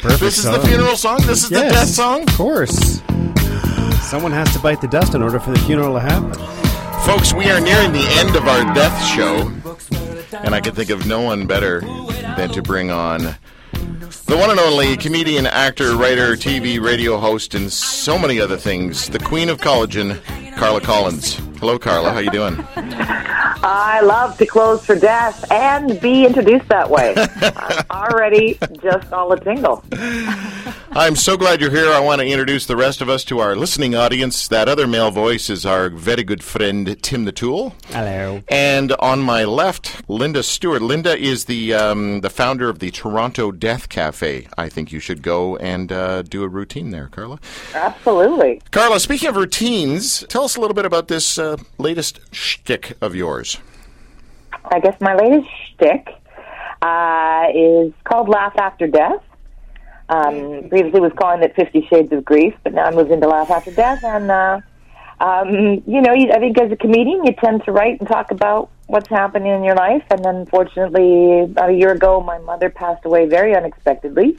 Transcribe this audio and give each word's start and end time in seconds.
Perfect 0.00 0.20
This 0.20 0.38
is 0.38 0.44
the 0.44 0.60
funeral 0.60 0.96
song. 0.96 1.18
This 1.26 1.44
is 1.44 1.50
the 1.50 1.60
death 1.60 1.88
song. 1.88 2.22
Of 2.22 2.34
course. 2.34 3.02
Someone 4.00 4.32
has 4.32 4.50
to 4.54 4.58
bite 4.58 4.80
the 4.80 4.88
dust 4.88 5.14
in 5.14 5.22
order 5.22 5.38
for 5.38 5.50
the 5.50 5.58
funeral 5.60 5.94
to 5.94 6.00
happen. 6.00 6.32
Folks, 7.04 7.34
we 7.34 7.50
are 7.50 7.60
nearing 7.60 7.92
the 7.92 8.06
end 8.18 8.34
of 8.34 8.48
our 8.48 8.74
death 8.74 9.04
show, 9.04 9.52
and 10.38 10.54
I 10.54 10.60
can 10.60 10.74
think 10.74 10.88
of 10.88 11.06
no 11.06 11.20
one 11.20 11.46
better 11.46 11.80
than 12.36 12.48
to 12.50 12.62
bring 12.62 12.90
on 12.90 13.36
the 14.30 14.36
one 14.36 14.50
and 14.50 14.60
only 14.60 14.96
comedian, 14.96 15.46
actor, 15.46 15.96
writer, 15.96 16.34
TV, 16.34 16.80
radio 16.80 17.18
host, 17.18 17.54
and 17.54 17.70
so 17.70 18.18
many 18.18 18.40
other 18.40 18.56
things, 18.56 19.08
the 19.08 19.18
queen 19.18 19.48
of 19.48 19.58
collagen, 19.58 20.20
Carla 20.56 20.80
Collins. 20.80 21.34
Hello, 21.58 21.78
Carla. 21.78 22.12
How 22.12 22.20
you 22.20 22.30
doing? 22.30 22.56
I 23.62 24.00
love 24.00 24.38
to 24.38 24.46
close 24.46 24.86
for 24.86 24.96
death 24.96 25.50
and 25.50 26.00
be 26.00 26.24
introduced 26.24 26.68
that 26.68 26.88
way. 26.88 27.14
I'm 27.40 27.84
already 27.90 28.58
just 28.82 29.12
all 29.12 29.32
a 29.32 29.38
tingle. 29.38 29.84
I'm 30.92 31.14
so 31.14 31.36
glad 31.36 31.60
you're 31.60 31.70
here. 31.70 31.92
I 31.92 32.00
want 32.00 32.20
to 32.20 32.26
introduce 32.26 32.66
the 32.66 32.74
rest 32.74 33.00
of 33.00 33.08
us 33.08 33.22
to 33.24 33.38
our 33.38 33.54
listening 33.54 33.94
audience. 33.94 34.48
That 34.48 34.68
other 34.68 34.86
male 34.86 35.10
voice 35.10 35.48
is 35.50 35.66
our 35.66 35.90
very 35.90 36.24
good 36.24 36.42
friend, 36.42 37.00
Tim 37.02 37.26
the 37.26 37.32
Tool. 37.32 37.74
Hello. 37.88 38.42
And 38.48 38.92
on 38.92 39.20
my 39.20 39.44
left, 39.44 40.08
Linda 40.08 40.42
Stewart. 40.42 40.82
Linda 40.82 41.16
is 41.16 41.44
the 41.44 41.74
um, 41.74 42.22
the 42.22 42.30
founder 42.30 42.68
of 42.68 42.80
the 42.80 42.90
Toronto 42.90 43.52
Death 43.52 43.88
Cafe. 43.88 44.48
I 44.56 44.68
think 44.68 44.90
you 44.90 45.00
should 45.00 45.22
go 45.22 45.56
and 45.58 45.92
uh, 45.92 46.22
do 46.22 46.42
a 46.42 46.48
routine 46.48 46.90
there, 46.90 47.08
Carla. 47.08 47.38
Absolutely. 47.74 48.60
Carla, 48.70 48.98
speaking 49.00 49.28
of 49.28 49.36
routines, 49.36 50.24
tell 50.28 50.44
us 50.44 50.56
a 50.56 50.60
little 50.60 50.74
bit 50.74 50.86
about 50.86 51.08
this 51.08 51.38
uh, 51.38 51.56
latest 51.78 52.20
shtick 52.32 52.96
of 53.00 53.14
yours. 53.14 53.49
I 54.64 54.80
guess 54.80 55.00
my 55.00 55.14
latest 55.14 55.48
shtick 55.68 56.08
uh, 56.82 57.46
is 57.54 57.92
called 58.04 58.28
Laugh 58.28 58.56
After 58.56 58.86
Death. 58.86 59.22
Um, 60.08 60.68
previously 60.68 61.00
was 61.00 61.12
calling 61.16 61.42
it 61.42 61.54
Fifty 61.54 61.86
Shades 61.88 62.12
of 62.12 62.24
Grief, 62.24 62.54
but 62.64 62.74
now 62.74 62.84
I 62.84 62.90
moved 62.90 63.12
into 63.12 63.28
Laugh 63.28 63.50
After 63.50 63.70
Death. 63.70 64.02
And, 64.02 64.30
uh, 64.30 64.60
um, 65.20 65.82
you 65.86 66.00
know, 66.00 66.12
you, 66.12 66.32
I 66.32 66.38
think 66.38 66.58
as 66.58 66.72
a 66.72 66.76
comedian, 66.76 67.24
you 67.24 67.32
tend 67.32 67.64
to 67.64 67.72
write 67.72 68.00
and 68.00 68.08
talk 68.08 68.32
about 68.32 68.70
what's 68.86 69.08
happening 69.08 69.52
in 69.52 69.62
your 69.62 69.76
life. 69.76 70.02
And 70.10 70.26
unfortunately, 70.26 71.42
about 71.42 71.70
a 71.70 71.74
year 71.74 71.92
ago, 71.92 72.20
my 72.20 72.38
mother 72.38 72.70
passed 72.70 73.04
away 73.04 73.26
very 73.26 73.54
unexpectedly. 73.54 74.36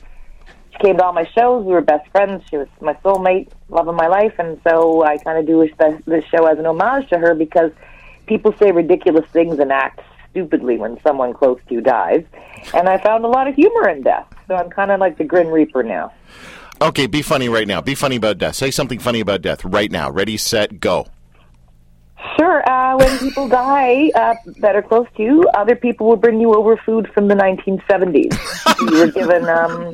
She 0.71 0.77
came 0.79 0.97
to 0.97 1.05
all 1.05 1.13
my 1.13 1.29
shows. 1.35 1.65
We 1.65 1.71
were 1.71 1.81
best 1.81 2.09
friends. 2.11 2.43
She 2.49 2.57
was 2.57 2.67
my 2.81 2.93
soulmate, 2.95 3.49
love 3.69 3.87
of 3.87 3.95
my 3.95 4.07
life. 4.07 4.33
And 4.39 4.59
so 4.67 5.03
I 5.03 5.17
kind 5.19 5.37
of 5.37 5.45
do 5.45 5.65
this 5.65 6.01
this 6.05 6.25
show 6.25 6.47
as 6.47 6.59
an 6.59 6.65
homage 6.65 7.09
to 7.09 7.17
her 7.17 7.33
because 7.33 7.71
people 8.25 8.53
say 8.59 8.71
ridiculous 8.71 9.25
things 9.31 9.59
and 9.59 9.71
act 9.71 10.01
stupidly 10.31 10.77
when 10.77 10.99
someone 11.05 11.33
close 11.33 11.59
to 11.67 11.73
you 11.75 11.81
dies. 11.81 12.23
And 12.73 12.89
I 12.89 12.97
found 12.97 13.23
a 13.23 13.27
lot 13.27 13.47
of 13.47 13.55
humor 13.55 13.89
in 13.89 14.01
death. 14.01 14.27
So 14.47 14.55
I'm 14.55 14.69
kind 14.69 14.91
of 14.91 14.99
like 14.99 15.17
the 15.17 15.23
Grim 15.23 15.47
Reaper 15.47 15.83
now. 15.83 16.11
Okay, 16.81 17.05
be 17.05 17.21
funny 17.21 17.47
right 17.47 17.67
now. 17.67 17.79
Be 17.79 17.93
funny 17.93 18.15
about 18.15 18.39
death. 18.39 18.55
Say 18.55 18.71
something 18.71 18.99
funny 18.99 19.19
about 19.19 19.41
death 19.41 19.63
right 19.63 19.91
now. 19.91 20.09
Ready, 20.09 20.37
set, 20.37 20.79
go. 20.79 21.07
Uh, 22.65 22.95
when 22.97 23.19
people 23.19 23.47
die 23.47 24.09
uh, 24.15 24.35
that 24.59 24.75
are 24.75 24.81
close 24.81 25.07
to 25.15 25.23
you, 25.23 25.43
other 25.53 25.75
people 25.75 26.07
will 26.07 26.15
bring 26.15 26.39
you 26.39 26.53
over 26.53 26.77
food 26.77 27.07
from 27.13 27.27
the 27.27 27.35
1970s. 27.35 28.91
you 28.91 28.99
were 28.99 29.11
given 29.11 29.47
um, 29.49 29.93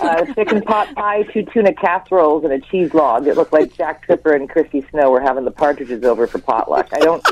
uh, 0.00 0.24
chicken 0.34 0.62
pot 0.62 0.94
pie, 0.94 1.22
two 1.24 1.44
tuna 1.52 1.72
casseroles, 1.74 2.44
and 2.44 2.52
a 2.52 2.60
cheese 2.60 2.92
log. 2.94 3.26
It 3.26 3.36
looked 3.36 3.52
like 3.52 3.74
Jack 3.74 4.04
Tripper 4.04 4.32
and 4.34 4.48
Chrissy 4.48 4.86
Snow 4.90 5.10
were 5.10 5.20
having 5.20 5.44
the 5.44 5.50
partridges 5.50 6.04
over 6.04 6.26
for 6.26 6.38
potluck. 6.38 6.88
I 6.92 6.98
don't. 6.98 7.22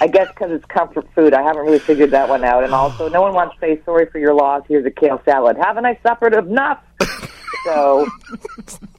I 0.00 0.06
guess 0.06 0.28
because 0.28 0.52
it's 0.52 0.64
comfort 0.66 1.08
food, 1.14 1.34
I 1.34 1.42
haven't 1.42 1.64
really 1.64 1.78
figured 1.78 2.10
that 2.10 2.28
one 2.28 2.44
out. 2.44 2.62
And 2.62 2.72
also, 2.72 3.08
no 3.08 3.22
one 3.22 3.34
wants 3.34 3.54
to 3.56 3.60
say 3.60 3.80
sorry 3.84 4.06
for 4.06 4.18
your 4.18 4.34
loss. 4.34 4.62
Here's 4.68 4.84
a 4.86 4.90
kale 4.90 5.20
salad. 5.24 5.56
Haven't 5.56 5.86
I 5.86 5.98
suffered 6.02 6.34
enough? 6.34 6.82
So 7.64 8.06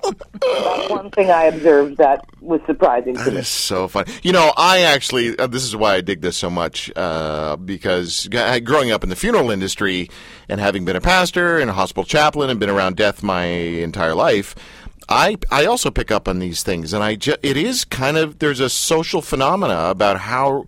that's 0.03 0.89
one 0.89 1.09
thing 1.11 1.31
I 1.31 1.45
observed 1.45 1.97
that 1.97 2.25
was 2.41 2.61
surprising 2.65 3.15
to 3.15 3.31
me. 3.31 3.37
is 3.37 3.47
so 3.47 3.87
funny. 3.87 4.11
You 4.21 4.31
know, 4.31 4.53
I 4.57 4.79
actually, 4.93 5.37
uh, 5.37 5.47
this 5.47 5.63
is 5.63 5.75
why 5.75 5.95
I 5.95 6.01
dig 6.01 6.21
this 6.21 6.37
so 6.37 6.49
much, 6.49 6.91
uh, 6.95 7.55
because 7.55 8.23
g- 8.23 8.59
growing 8.61 8.91
up 8.91 9.03
in 9.03 9.09
the 9.09 9.15
funeral 9.15 9.51
industry 9.51 10.09
and 10.47 10.59
having 10.59 10.85
been 10.85 10.95
a 10.95 11.01
pastor 11.01 11.59
and 11.59 11.69
a 11.69 11.73
hospital 11.73 12.03
chaplain 12.03 12.49
and 12.49 12.59
been 12.59 12.69
around 12.69 12.95
death 12.95 13.23
my 13.23 13.45
entire 13.45 14.13
life, 14.13 14.55
I, 15.07 15.37
I 15.49 15.65
also 15.65 15.89
pick 15.89 16.11
up 16.11 16.27
on 16.27 16.39
these 16.39 16.61
things. 16.63 16.93
And 16.93 17.03
I 17.03 17.15
ju- 17.15 17.37
it 17.41 17.57
is 17.57 17.85
kind 17.85 18.17
of, 18.17 18.39
there's 18.39 18.59
a 18.59 18.69
social 18.69 19.21
phenomena 19.21 19.89
about 19.89 20.17
how, 20.19 20.65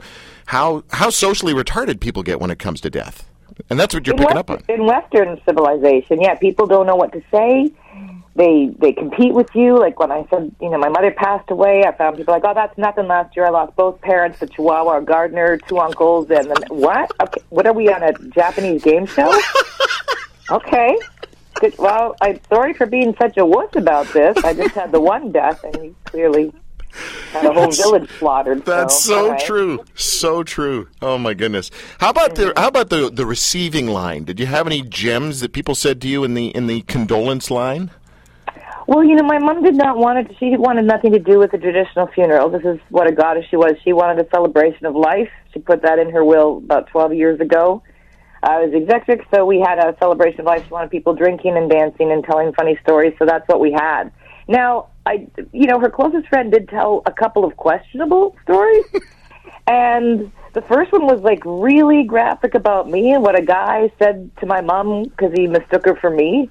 how, 0.47 0.83
how 0.91 1.09
socially 1.09 1.53
retarded 1.53 1.99
people 1.99 2.23
get 2.23 2.39
when 2.39 2.51
it 2.51 2.59
comes 2.59 2.81
to 2.81 2.89
death. 2.89 3.27
And 3.69 3.79
that's 3.79 3.93
what 3.93 4.07
you're 4.07 4.15
in, 4.15 4.21
picking 4.21 4.37
up 4.37 4.49
on. 4.49 4.63
in 4.69 4.85
Western 4.85 5.39
civilization, 5.45 6.19
yeah, 6.21 6.35
people 6.35 6.65
don't 6.65 6.87
know 6.87 6.95
what 6.95 7.11
to 7.13 7.21
say. 7.31 7.71
They 8.35 8.73
they 8.79 8.93
compete 8.93 9.33
with 9.33 9.49
you. 9.53 9.77
Like 9.77 9.99
when 9.99 10.11
I 10.11 10.25
said, 10.29 10.55
you 10.61 10.69
know, 10.69 10.77
my 10.77 10.87
mother 10.87 11.11
passed 11.11 11.51
away, 11.51 11.83
I 11.85 11.91
found 11.91 12.17
people 12.17 12.33
like, 12.33 12.43
oh, 12.45 12.53
that's 12.53 12.77
nothing. 12.77 13.07
Last 13.07 13.35
year, 13.35 13.45
I 13.45 13.49
lost 13.49 13.75
both 13.75 13.99
parents, 14.01 14.41
a 14.41 14.47
Chihuahua, 14.47 14.99
a 14.99 15.01
gardener, 15.01 15.57
two 15.57 15.79
uncles, 15.79 16.29
and 16.29 16.49
then 16.49 16.63
what? 16.69 17.11
Okay, 17.21 17.41
what 17.49 17.67
are 17.67 17.73
we 17.73 17.89
on 17.89 18.03
a 18.03 18.13
Japanese 18.29 18.83
game 18.83 19.05
show? 19.05 19.37
okay. 20.51 20.97
Good. 21.55 21.77
Well, 21.77 22.15
I'm 22.21 22.39
sorry 22.47 22.73
for 22.73 22.85
being 22.85 23.13
such 23.19 23.37
a 23.37 23.45
wuss 23.45 23.75
about 23.75 24.07
this. 24.13 24.37
I 24.43 24.53
just 24.53 24.75
had 24.75 24.93
the 24.93 25.01
one 25.01 25.33
death, 25.33 25.63
and 25.65 25.75
he 25.75 25.95
clearly 26.05 26.53
had 27.31 27.45
a 27.45 27.53
whole 27.53 27.71
village 27.71 28.09
slaughtered. 28.17 28.65
That's 28.65 29.03
so, 29.03 29.25
so 29.25 29.29
right. 29.31 29.39
true. 29.39 29.85
So 29.95 30.43
true. 30.43 30.87
Oh 31.01 31.17
my 31.17 31.33
goodness. 31.33 31.71
How 31.99 32.09
about 32.09 32.35
the 32.35 32.53
how 32.57 32.67
about 32.67 32.89
the 32.89 33.09
the 33.09 33.25
receiving 33.25 33.87
line? 33.87 34.23
Did 34.23 34.39
you 34.39 34.45
have 34.45 34.67
any 34.67 34.81
gems 34.81 35.41
that 35.41 35.53
people 35.53 35.75
said 35.75 36.01
to 36.01 36.07
you 36.07 36.23
in 36.23 36.33
the 36.33 36.47
in 36.47 36.67
the 36.67 36.81
condolence 36.83 37.51
line? 37.51 37.91
Well, 38.91 39.05
you 39.05 39.15
know, 39.15 39.23
my 39.23 39.39
mom 39.39 39.63
did 39.63 39.75
not 39.75 39.95
want 39.95 40.19
it. 40.19 40.35
She 40.37 40.57
wanted 40.57 40.83
nothing 40.83 41.13
to 41.13 41.19
do 41.19 41.39
with 41.39 41.51
the 41.51 41.57
traditional 41.57 42.07
funeral. 42.07 42.49
This 42.49 42.65
is 42.65 42.77
what 42.89 43.07
a 43.07 43.13
goddess 43.13 43.45
she 43.49 43.55
was. 43.55 43.75
She 43.85 43.93
wanted 43.93 44.19
a 44.19 44.29
celebration 44.31 44.85
of 44.85 44.97
life. 44.97 45.29
She 45.53 45.61
put 45.61 45.83
that 45.83 45.97
in 45.97 46.09
her 46.09 46.25
will 46.25 46.57
about 46.57 46.87
12 46.87 47.13
years 47.13 47.39
ago. 47.39 47.83
I 48.43 48.59
was 48.59 48.73
executive, 48.73 49.25
so 49.33 49.45
we 49.45 49.61
had 49.61 49.79
a 49.79 49.95
celebration 49.97 50.41
of 50.41 50.47
life. 50.47 50.65
She 50.65 50.73
wanted 50.73 50.91
people 50.91 51.15
drinking 51.15 51.55
and 51.55 51.69
dancing 51.69 52.11
and 52.11 52.21
telling 52.21 52.51
funny 52.51 52.77
stories, 52.83 53.13
so 53.17 53.25
that's 53.25 53.47
what 53.47 53.61
we 53.61 53.71
had. 53.71 54.11
Now, 54.49 54.89
I, 55.05 55.25
you 55.53 55.67
know, 55.67 55.79
her 55.79 55.89
closest 55.89 56.27
friend 56.27 56.51
did 56.51 56.67
tell 56.67 57.01
a 57.05 57.13
couple 57.13 57.45
of 57.45 57.55
questionable 57.55 58.35
stories, 58.43 58.83
and 59.67 60.33
the 60.51 60.63
first 60.63 60.91
one 60.91 61.05
was 61.05 61.21
like 61.21 61.41
really 61.45 62.03
graphic 62.03 62.55
about 62.55 62.89
me 62.89 63.13
and 63.13 63.23
what 63.23 63.39
a 63.39 63.41
guy 63.41 63.89
said 63.99 64.29
to 64.41 64.45
my 64.45 64.59
mom 64.59 65.03
because 65.03 65.31
he 65.33 65.47
mistook 65.47 65.85
her 65.85 65.95
for 65.95 66.09
me 66.09 66.49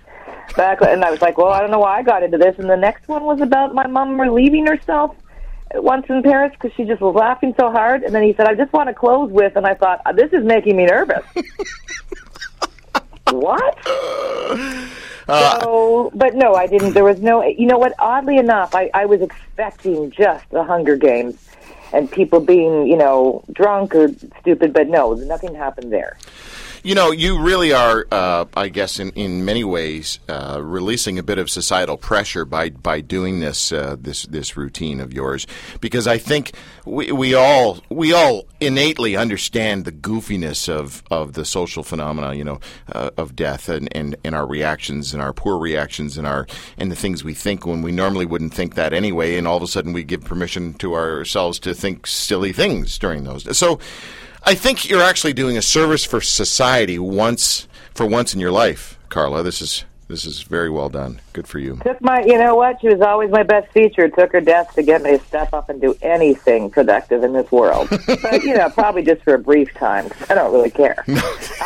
back 0.54 0.80
and 0.82 1.04
I 1.04 1.10
was 1.10 1.20
like, 1.20 1.38
well, 1.38 1.48
I 1.48 1.60
don't 1.60 1.70
know 1.70 1.78
why 1.78 1.98
I 1.98 2.02
got 2.02 2.22
into 2.22 2.38
this. 2.38 2.58
And 2.58 2.68
the 2.68 2.76
next 2.76 3.08
one 3.08 3.24
was 3.24 3.40
about 3.40 3.74
my 3.74 3.86
mom 3.86 4.20
relieving 4.20 4.66
herself 4.66 5.16
once 5.74 6.06
in 6.08 6.22
Paris 6.22 6.52
because 6.52 6.72
she 6.76 6.84
just 6.84 7.00
was 7.00 7.14
laughing 7.14 7.54
so 7.58 7.70
hard. 7.70 8.02
And 8.02 8.14
then 8.14 8.22
he 8.22 8.34
said, 8.34 8.46
I 8.46 8.54
just 8.54 8.72
want 8.72 8.88
to 8.88 8.94
close 8.94 9.30
with, 9.30 9.56
and 9.56 9.66
I 9.66 9.74
thought, 9.74 10.00
uh, 10.06 10.12
this 10.12 10.32
is 10.32 10.44
making 10.44 10.76
me 10.76 10.86
nervous. 10.86 11.24
what? 13.30 13.78
Uh, 15.28 15.60
so, 15.60 16.10
but 16.14 16.34
no, 16.34 16.54
I 16.54 16.66
didn't. 16.66 16.92
There 16.92 17.04
was 17.04 17.20
no, 17.20 17.44
you 17.44 17.66
know 17.66 17.78
what? 17.78 17.94
Oddly 17.98 18.38
enough, 18.38 18.74
I, 18.74 18.90
I 18.92 19.06
was 19.06 19.20
expecting 19.20 20.10
just 20.10 20.48
the 20.50 20.64
Hunger 20.64 20.96
Games 20.96 21.36
and 21.92 22.10
people 22.10 22.40
being, 22.40 22.86
you 22.86 22.96
know, 22.96 23.44
drunk 23.52 23.94
or 23.94 24.08
stupid, 24.40 24.72
but 24.72 24.88
no, 24.88 25.14
nothing 25.14 25.54
happened 25.54 25.92
there. 25.92 26.16
You 26.82 26.94
know, 26.94 27.10
you 27.10 27.38
really 27.38 27.74
are, 27.74 28.06
uh, 28.10 28.46
I 28.56 28.68
guess, 28.68 28.98
in, 28.98 29.10
in 29.10 29.44
many 29.44 29.64
ways, 29.64 30.18
uh, 30.30 30.60
releasing 30.62 31.18
a 31.18 31.22
bit 31.22 31.36
of 31.36 31.50
societal 31.50 31.98
pressure 31.98 32.46
by 32.46 32.70
by 32.70 33.02
doing 33.02 33.40
this 33.40 33.70
uh, 33.70 33.96
this 34.00 34.22
this 34.22 34.56
routine 34.56 34.98
of 35.00 35.12
yours, 35.12 35.46
because 35.82 36.06
I 36.06 36.16
think 36.16 36.52
we, 36.86 37.12
we 37.12 37.34
all 37.34 37.80
we 37.90 38.14
all 38.14 38.46
innately 38.60 39.14
understand 39.14 39.84
the 39.84 39.92
goofiness 39.92 40.70
of, 40.70 41.02
of 41.10 41.34
the 41.34 41.44
social 41.44 41.82
phenomena, 41.82 42.32
you 42.34 42.44
know, 42.44 42.60
uh, 42.92 43.10
of 43.18 43.36
death 43.36 43.68
and, 43.68 43.94
and, 43.94 44.16
and 44.24 44.34
our 44.34 44.46
reactions 44.46 45.12
and 45.12 45.22
our 45.22 45.32
poor 45.34 45.58
reactions 45.58 46.16
and 46.16 46.26
our 46.26 46.46
and 46.78 46.90
the 46.90 46.96
things 46.96 47.22
we 47.22 47.34
think 47.34 47.66
when 47.66 47.82
we 47.82 47.92
normally 47.92 48.24
wouldn't 48.24 48.54
think 48.54 48.74
that 48.76 48.94
anyway, 48.94 49.36
and 49.36 49.46
all 49.46 49.58
of 49.58 49.62
a 49.62 49.66
sudden 49.66 49.92
we 49.92 50.02
give 50.02 50.24
permission 50.24 50.72
to 50.74 50.94
ourselves 50.94 51.58
to 51.58 51.74
think 51.74 52.06
silly 52.06 52.54
things 52.54 52.98
during 52.98 53.24
those. 53.24 53.54
So. 53.54 53.78
I 54.44 54.54
think 54.54 54.88
you're 54.88 55.02
actually 55.02 55.32
doing 55.32 55.56
a 55.56 55.62
service 55.62 56.04
for 56.04 56.20
society 56.20 56.98
once 56.98 57.68
for 57.94 58.06
once 58.06 58.34
in 58.34 58.40
your 58.40 58.50
life, 58.52 58.98
Carla. 59.08 59.42
This 59.42 59.60
is 59.60 59.84
this 60.08 60.24
is 60.24 60.42
very 60.42 60.70
well 60.70 60.88
done. 60.88 61.20
Good 61.34 61.46
for 61.46 61.60
you. 61.60 61.78
Took 61.84 62.00
my, 62.00 62.24
you 62.24 62.36
know 62.36 62.56
what? 62.56 62.80
She 62.80 62.88
was 62.88 63.00
always 63.00 63.30
my 63.30 63.44
best 63.44 63.70
feature. 63.70 64.06
It 64.06 64.14
took 64.16 64.32
her 64.32 64.40
death 64.40 64.74
to 64.74 64.82
get 64.82 65.02
me 65.02 65.16
to 65.16 65.24
step 65.24 65.52
up 65.54 65.68
and 65.68 65.80
do 65.80 65.96
anything 66.02 66.68
productive 66.68 67.22
in 67.22 67.32
this 67.32 67.50
world. 67.52 67.88
but 68.06 68.42
you 68.42 68.54
know, 68.54 68.68
probably 68.70 69.02
just 69.04 69.22
for 69.22 69.34
a 69.34 69.38
brief 69.38 69.72
time. 69.74 70.08
'cause 70.10 70.28
I 70.28 70.34
don't 70.34 70.52
really 70.52 70.70
care. 70.70 70.96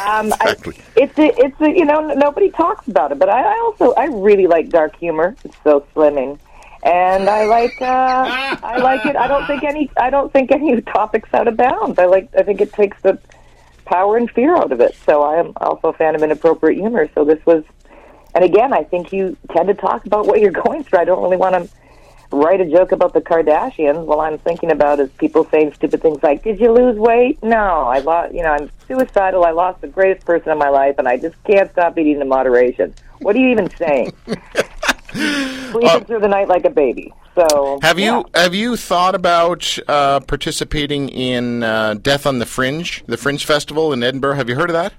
um, 0.06 0.26
Exactly. 0.26 0.74
I, 0.76 0.82
it's 1.00 1.18
a, 1.18 1.42
it's 1.42 1.58
a, 1.62 1.70
you 1.70 1.86
know, 1.86 2.00
nobody 2.08 2.50
talks 2.50 2.86
about 2.86 3.12
it. 3.12 3.18
But 3.18 3.30
I, 3.30 3.40
I 3.54 3.58
also, 3.60 3.94
I 3.94 4.06
really 4.08 4.46
like 4.46 4.68
dark 4.68 4.94
humor. 4.96 5.34
It's 5.42 5.56
so 5.64 5.86
slimming. 5.96 6.38
And 6.84 7.30
I 7.30 7.44
like, 7.44 7.80
uh, 7.80 7.84
I 8.62 8.78
like 8.78 9.06
it. 9.06 9.16
I 9.16 9.26
don't 9.26 9.46
think 9.46 9.64
any, 9.64 9.90
I 9.96 10.10
don't 10.10 10.32
think 10.32 10.52
any 10.52 10.80
topics 10.82 11.32
out 11.32 11.48
of 11.48 11.56
bounds. 11.56 11.98
I 11.98 12.04
like, 12.04 12.28
I 12.36 12.42
think 12.42 12.60
it 12.60 12.72
takes 12.72 13.00
the 13.02 13.18
power 13.86 14.16
and 14.16 14.30
fear 14.30 14.54
out 14.56 14.70
of 14.70 14.80
it. 14.80 14.94
So 15.06 15.22
I 15.22 15.38
am 15.38 15.52
also 15.56 15.88
a 15.88 15.92
fan 15.94 16.14
of 16.14 16.22
inappropriate 16.22 16.78
humor. 16.78 17.08
So 17.14 17.24
this 17.24 17.44
was 17.46 17.64
And 18.34 18.44
again, 18.44 18.72
I 18.72 18.82
think 18.84 19.12
you 19.12 19.36
tend 19.50 19.68
to 19.68 19.74
talk 19.74 20.04
about 20.06 20.26
what 20.26 20.40
you're 20.40 20.50
going 20.66 20.84
through. 20.84 20.98
I 20.98 21.04
don't 21.04 21.22
really 21.22 21.36
want 21.36 21.54
to 21.54 21.74
write 22.30 22.60
a 22.60 22.68
joke 22.68 22.92
about 22.92 23.12
the 23.12 23.20
Kardashians 23.20 24.04
while 24.04 24.20
I'm 24.20 24.38
thinking 24.38 24.72
about 24.72 24.98
is 24.98 25.10
people 25.18 25.46
saying 25.50 25.72
stupid 25.74 26.02
things 26.02 26.22
like, 26.22 26.42
"Did 26.42 26.58
you 26.58 26.72
lose 26.72 26.96
weight?" 26.96 27.40
No, 27.42 27.56
I 27.56 28.00
lost. 28.00 28.34
You 28.34 28.42
know, 28.42 28.50
I'm 28.50 28.70
suicidal. 28.88 29.44
I 29.44 29.52
lost 29.52 29.80
the 29.80 29.88
greatest 29.88 30.26
person 30.26 30.50
in 30.50 30.58
my 30.58 30.68
life, 30.68 30.96
and 30.98 31.06
I 31.06 31.16
just 31.16 31.36
can't 31.44 31.70
stop 31.70 31.96
eating 31.96 32.20
in 32.20 32.28
moderation. 32.28 32.92
What 33.20 33.36
are 33.36 33.38
you 33.38 33.50
even 33.50 33.70
saying? 33.76 34.12
Sleeping 35.14 35.88
Uh, 35.88 36.00
through 36.00 36.20
the 36.20 36.28
night 36.28 36.48
like 36.48 36.64
a 36.64 36.70
baby. 36.70 37.12
So 37.34 37.78
Have 37.82 37.98
yeah. 37.98 38.18
you 38.18 38.24
have 38.34 38.54
you 38.54 38.76
thought 38.76 39.14
about 39.14 39.78
uh, 39.88 40.20
participating 40.20 41.08
in 41.08 41.62
uh, 41.62 41.94
Death 41.94 42.26
on 42.26 42.38
the 42.38 42.46
Fringe, 42.46 43.02
the 43.06 43.16
Fringe 43.16 43.44
Festival 43.44 43.92
in 43.92 44.02
Edinburgh? 44.02 44.34
Have 44.36 44.48
you 44.48 44.54
heard 44.56 44.70
of 44.70 44.74
that? 44.74 44.92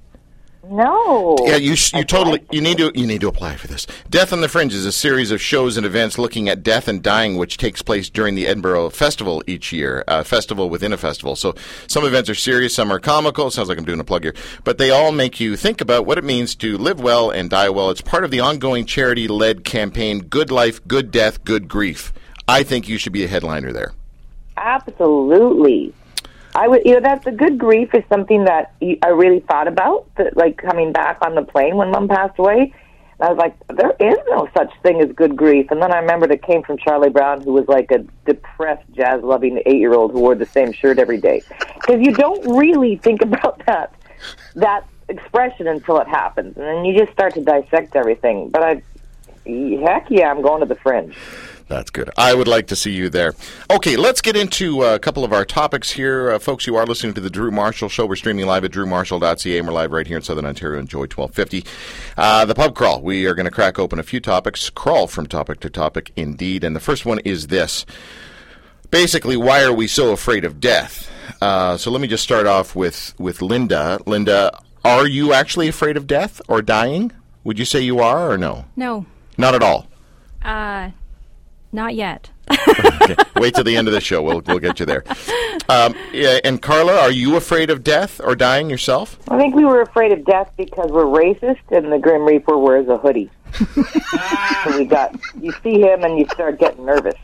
No. 0.70 1.38
Yeah, 1.44 1.58
you 1.58 1.76
you 1.94 2.04
totally 2.04 2.44
you 2.52 2.60
need 2.60 2.78
to 2.78 2.92
you 2.96 3.06
need 3.06 3.22
to 3.22 3.28
apply 3.28 3.56
for 3.56 3.68
this. 3.68 3.86
Death 4.10 4.34
on 4.34 4.42
the 4.42 4.48
Fringe 4.48 4.74
is 4.74 4.86
a 4.86 4.92
series 4.92 5.32
of 5.32 5.42
shows 5.42 5.78
and 5.78 5.86
events 5.86 6.18
looking 6.18 6.50
at 6.50 6.64
death 6.64 6.88
and 6.88 7.04
dying, 7.04 7.38
which 7.38 7.58
takes 7.58 7.82
place 7.82 8.10
during 8.10 8.36
the 8.36 8.48
Edinburgh 8.48 8.90
Festival 8.90 9.44
each 9.46 9.72
year, 9.72 10.04
a 10.08 10.24
festival 10.24 10.70
within 10.70 10.92
a 10.92 10.98
festival. 10.98 11.36
So 11.36 11.54
some 11.88 12.04
events 12.04 12.30
are 12.30 12.36
serious, 12.36 12.74
some 12.74 12.92
are 12.92 13.00
comical. 13.00 13.52
Sounds 13.52 13.70
like 13.70 13.78
I'm 13.78 13.86
doing 13.86 14.00
a 14.00 14.04
plug 14.04 14.24
here, 14.24 14.34
but 14.64 14.78
they 14.78 14.90
all 14.90 15.12
make 15.12 15.40
you 15.40 15.56
think 15.56 15.82
about 15.82 16.06
what 16.06 16.18
it 16.18 16.24
means 16.24 16.56
to 16.56 16.78
live 16.78 17.00
well 17.00 17.30
and 17.30 17.50
die 17.50 17.70
well. 17.70 17.92
It's 17.92 18.02
part 18.02 18.24
of 18.24 18.32
the 18.32 18.40
ongoing 18.40 18.86
charity-led 18.86 19.64
campaign 19.64 20.22
"Good 20.22 20.50
Life, 20.50 20.86
Good 20.88 21.12
Death, 21.12 21.44
Good 21.44 21.68
Grief." 21.68 22.12
I 22.48 22.64
think 22.64 22.88
you 22.88 22.98
should 22.98 23.14
be 23.14 23.24
a 23.24 23.28
headliner 23.28 23.72
there. 23.72 23.94
Absolutely. 24.58 25.94
I 26.56 26.70
would, 26.70 26.84
you 26.86 26.94
know, 26.94 27.02
that's 27.02 27.28
a 27.28 27.32
good 27.32 27.58
grief 27.58 27.94
is 27.94 28.04
something 28.08 28.46
that 28.46 28.74
I 29.04 29.10
really 29.10 29.42
thought 29.42 29.68
about, 29.68 30.08
that, 30.16 30.38
like 30.38 30.58
coming 30.58 30.94
back 30.94 31.18
on 31.22 31.36
the 31.36 31.42
plane 31.42 31.76
when 31.76 31.92
mom 31.92 32.08
passed 32.08 32.40
away. 32.40 32.74
And 33.20 33.30
I 33.30 33.32
was 33.32 33.38
like, 33.38 33.56
there 33.68 33.94
is 34.00 34.18
no 34.30 34.48
such 34.56 34.72
thing 34.82 35.02
as 35.02 35.12
good 35.12 35.36
grief. 35.36 35.70
And 35.70 35.82
then 35.82 35.92
I 35.92 36.00
remembered 36.00 36.32
it 36.32 36.42
came 36.42 36.64
from 36.64 36.78
Charlie 36.78 37.10
Brown, 37.10 37.42
who 37.42 37.52
was 37.52 37.68
like 37.68 37.92
a 37.92 38.06
depressed, 38.26 38.90
jazz 38.94 39.22
loving 39.22 39.62
eight 39.66 39.80
year 39.80 39.94
old 39.94 40.14
who 40.14 40.20
wore 40.20 40.36
the 40.36 40.46
same 40.46 40.72
shirt 40.72 40.98
every 40.98 41.20
day. 41.20 41.42
Because 41.76 42.02
you 42.02 42.14
don't 42.14 42.58
really 42.58 42.96
think 42.98 43.22
about 43.22 43.62
that, 43.66 43.94
that 44.56 44.88
expression 45.10 45.68
until 45.68 46.00
it 46.00 46.08
happens. 46.08 46.56
And 46.56 46.66
then 46.66 46.86
you 46.86 46.98
just 46.98 47.12
start 47.12 47.34
to 47.34 47.42
dissect 47.42 47.98
everything. 47.98 48.50
But 48.50 48.64
I, 48.64 48.82
heck 49.46 50.10
yeah, 50.10 50.32
I'm 50.32 50.42
going 50.42 50.62
to 50.62 50.66
the 50.66 50.76
fringe. 50.76 51.18
That's 51.68 51.90
good. 51.90 52.12
I 52.16 52.36
would 52.36 52.48
like 52.48 52.68
to 52.68 52.76
see 52.76 52.92
you 52.92 53.10
there. 53.10 53.34
Okay, 53.72 53.96
let's 53.98 54.22
get 54.22 54.36
into 54.36 54.84
uh, 54.84 54.94
a 54.96 55.00
couple 55.00 55.24
of 55.24 55.34
our 55.34 55.44
topics 55.44 55.90
here. 55.92 56.30
Uh, 56.30 56.38
folks, 56.40 56.68
you 56.68 56.76
are 56.76 56.86
listening 56.86 57.16
to 57.16 57.22
the 57.22 57.30
Drew 57.30 57.50
Marshall 57.50 57.90
Show. 57.90 58.06
We're 58.06 58.18
streaming 58.18 58.46
live 58.46 58.64
at 58.64 58.72
drewmarshall.ca, 58.72 59.58
and 59.58 59.68
we're 59.68 59.74
live 59.74 59.92
right 59.92 60.06
here 60.06 60.18
in 60.18 60.22
Southern 60.22 60.46
Ontario 60.46 60.78
on 60.80 60.86
Joy 60.86 61.08
1250. 61.08 61.66
Uh, 62.18 62.46
the 62.46 62.54
pub 62.54 62.76
crawl. 62.76 63.02
We 63.02 63.26
are 63.26 63.34
going 63.34 63.46
to 63.48 63.52
crack 63.52 63.80
open 63.80 63.98
a 63.98 64.04
few 64.04 64.20
topics, 64.20 64.70
crawl 64.70 65.08
from 65.08 65.26
topic 65.26 65.60
to 65.62 65.70
topic 65.72 66.12
indeed. 66.16 66.64
And 66.64 66.76
the 66.76 66.80
first 66.80 67.04
one 67.04 67.18
is 67.26 67.48
this. 67.48 67.84
Basically, 68.92 69.36
why 69.36 69.64
are 69.64 69.74
we 69.74 69.88
so 69.88 70.12
afraid 70.12 70.46
of 70.46 70.60
death? 70.60 71.10
Uh, 71.42 71.78
so 71.78 71.90
let 71.90 72.00
me 72.00 72.08
just 72.08 72.24
start 72.24 72.46
off 72.46 72.76
with, 72.76 73.16
with 73.18 73.42
Linda. 73.42 74.00
Linda, 74.06 74.56
are 74.84 75.08
you 75.08 75.34
actually 75.34 75.68
afraid 75.68 75.98
of 75.98 76.06
death 76.06 76.40
or 76.48 76.62
dying? 76.62 77.12
Would 77.44 77.58
you 77.58 77.66
say 77.66 77.82
you 77.82 78.00
are 78.00 78.30
or 78.32 78.38
no? 78.38 78.66
No, 78.76 79.08
Not 79.36 79.56
at 79.56 79.64
all. 79.64 79.88
uh, 80.44 80.92
not 81.76 81.96
yet. 81.96 82.30
Okay, 83.02 83.16
wait 83.36 83.54
till 83.54 83.64
the 83.64 83.78
end 83.78 83.88
of 83.88 83.94
the 83.94 84.02
show. 84.02 84.24
We'll 84.24 84.42
we'll 84.42 84.58
get 84.58 84.80
you 84.80 84.86
there. 84.88 85.04
Um, 85.70 85.94
yeah, 86.12 86.40
and 86.44 86.60
Carla, 86.60 87.00
are 87.00 87.12
you 87.12 87.36
afraid 87.36 87.70
of 87.70 87.84
death 87.84 88.20
or 88.24 88.36
dying 88.36 88.68
yourself? 88.68 89.20
I 89.30 89.38
think 89.38 89.54
we 89.54 89.64
were 89.64 89.82
afraid 89.82 90.12
of 90.12 90.26
death 90.26 90.52
because 90.58 90.90
we're 90.90 91.06
racist, 91.06 91.60
and 91.70 91.92
the 91.92 92.00
Grim 92.00 92.26
Reaper 92.26 92.58
wears 92.58 92.88
a 92.88 92.98
hoodie. 92.98 93.30
so 94.64 94.78
we 94.78 94.86
got 94.86 95.16
you 95.40 95.52
see 95.64 95.82
him 95.82 96.04
and 96.04 96.18
you 96.18 96.26
start 96.34 96.60
getting 96.60 96.86
nervous. 96.86 97.16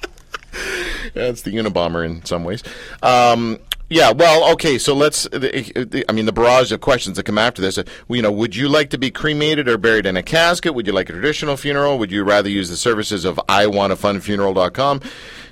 That's 1.13 1.41
the 1.41 1.51
Unabomber 1.51 2.05
in 2.05 2.23
some 2.25 2.43
ways. 2.43 2.63
Um, 3.01 3.57
yeah, 3.91 4.11
well, 4.11 4.51
okay. 4.53 4.77
So 4.79 4.95
let's. 4.95 5.27
I 5.33 6.11
mean, 6.13 6.25
the 6.25 6.31
barrage 6.33 6.71
of 6.71 6.81
questions 6.81 7.17
that 7.17 7.23
come 7.23 7.37
after 7.37 7.61
this. 7.61 7.77
uh, 7.77 7.83
You 8.09 8.21
know, 8.21 8.31
would 8.31 8.55
you 8.55 8.67
like 8.69 8.89
to 8.91 8.97
be 8.97 9.11
cremated 9.11 9.67
or 9.67 9.77
buried 9.77 10.05
in 10.05 10.15
a 10.17 10.23
casket? 10.23 10.73
Would 10.73 10.87
you 10.87 10.93
like 10.93 11.09
a 11.09 11.13
traditional 11.13 11.57
funeral? 11.57 11.99
Would 11.99 12.11
you 12.11 12.23
rather 12.23 12.49
use 12.49 12.69
the 12.69 12.77
services 12.77 13.25
of 13.25 13.35
IWantAFunFuneral.com? 13.49 15.01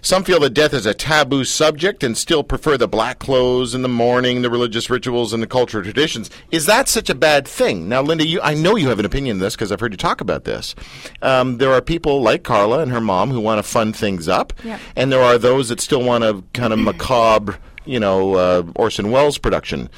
Some 0.01 0.23
feel 0.23 0.39
that 0.39 0.51
death 0.51 0.73
is 0.73 0.85
a 0.85 0.93
taboo 0.93 1.43
subject 1.43 2.03
and 2.03 2.17
still 2.17 2.41
prefer 2.43 2.77
the 2.77 2.87
black 2.87 3.19
clothes 3.19 3.75
and 3.75 3.83
the 3.83 3.89
mourning, 3.89 4.41
the 4.41 4.49
religious 4.49 4.89
rituals, 4.89 5.33
and 5.33 5.43
the 5.43 5.47
cultural 5.47 5.83
traditions. 5.83 6.29
Is 6.51 6.65
that 6.67 6.87
such 6.87 7.09
a 7.09 7.15
bad 7.15 7.45
thing? 7.45 7.89
Now, 7.89 8.01
Linda, 8.01 8.25
you, 8.25 8.39
I 8.41 8.53
know 8.53 8.77
you 8.77 8.87
have 8.87 8.99
an 8.99 9.05
opinion 9.05 9.35
on 9.37 9.39
this 9.41 9.55
because 9.55 9.71
I've 9.73 9.81
heard 9.81 9.91
you 9.91 9.97
talk 9.97 10.21
about 10.21 10.45
this. 10.45 10.73
Um, 11.21 11.57
there 11.57 11.73
are 11.73 11.81
people 11.81 12.21
like 12.21 12.43
Carla 12.43 12.79
and 12.79 12.91
her 12.91 13.01
mom 13.01 13.29
who 13.31 13.41
want 13.41 13.59
to 13.59 13.63
fun 13.63 13.91
things 13.91 14.29
up, 14.29 14.53
Yeah. 14.63 14.79
and 14.95 15.11
there 15.11 15.21
are 15.21 15.37
those 15.37 15.67
that 15.67 15.81
still 15.81 16.01
want 16.01 16.23
to 16.23 16.45
kind 16.53 16.71
of 16.71 16.79
macabre, 16.79 17.57
you 17.85 17.99
know, 17.99 18.35
uh, 18.35 18.63
Orson 18.75 19.11
Welles 19.11 19.37
production. 19.37 19.89